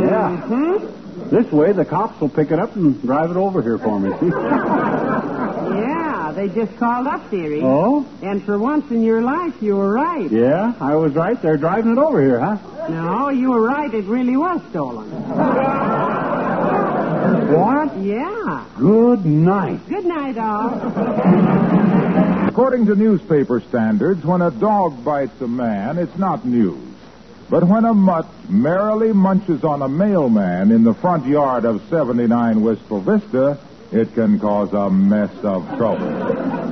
yeah. 0.08 0.40
Hmm? 0.40 1.28
This 1.28 1.52
way, 1.52 1.72
the 1.72 1.84
cops 1.84 2.18
will 2.18 2.30
pick 2.30 2.50
it 2.50 2.58
up 2.58 2.74
and 2.76 3.02
drive 3.02 3.30
it 3.30 3.36
over 3.36 3.60
here 3.60 3.76
for 3.76 4.00
me, 4.00 4.10
see? 4.20 4.30
Yeah, 5.70 6.32
they 6.34 6.48
just 6.48 6.76
called 6.78 7.06
up, 7.06 7.30
dearie. 7.30 7.60
Oh? 7.62 8.06
And 8.22 8.42
for 8.42 8.58
once 8.58 8.90
in 8.90 9.02
your 9.02 9.20
life, 9.22 9.54
you 9.60 9.76
were 9.76 9.92
right. 9.92 10.30
Yeah, 10.30 10.72
I 10.80 10.96
was 10.96 11.12
right. 11.12 11.40
They're 11.40 11.56
driving 11.58 11.92
it 11.92 11.98
over 11.98 12.20
here, 12.20 12.40
huh? 12.40 12.88
No, 12.88 13.28
you 13.28 13.50
were 13.50 13.60
right. 13.62 13.92
It 13.92 14.04
really 14.06 14.36
was 14.36 14.60
stolen. 14.70 16.19
What? 17.56 17.96
Yeah. 18.02 18.64
Good 18.78 19.26
night. 19.26 19.80
Good 19.88 20.04
night, 20.04 20.38
all. 20.38 20.70
According 22.48 22.86
to 22.86 22.94
newspaper 22.94 23.60
standards, 23.60 24.24
when 24.24 24.42
a 24.42 24.50
dog 24.50 25.04
bites 25.04 25.40
a 25.40 25.48
man, 25.48 25.98
it's 25.98 26.16
not 26.16 26.44
news. 26.44 26.94
But 27.48 27.64
when 27.64 27.84
a 27.84 27.94
mutt 27.94 28.26
merrily 28.48 29.12
munches 29.12 29.64
on 29.64 29.82
a 29.82 29.88
mailman 29.88 30.70
in 30.70 30.84
the 30.84 30.94
front 30.94 31.26
yard 31.26 31.64
of 31.64 31.82
79 31.90 32.62
Wistful 32.62 33.00
Vista, 33.00 33.58
it 33.90 34.14
can 34.14 34.38
cause 34.38 34.72
a 34.72 34.88
mess 34.88 35.32
of 35.42 35.66
trouble. 35.76 36.70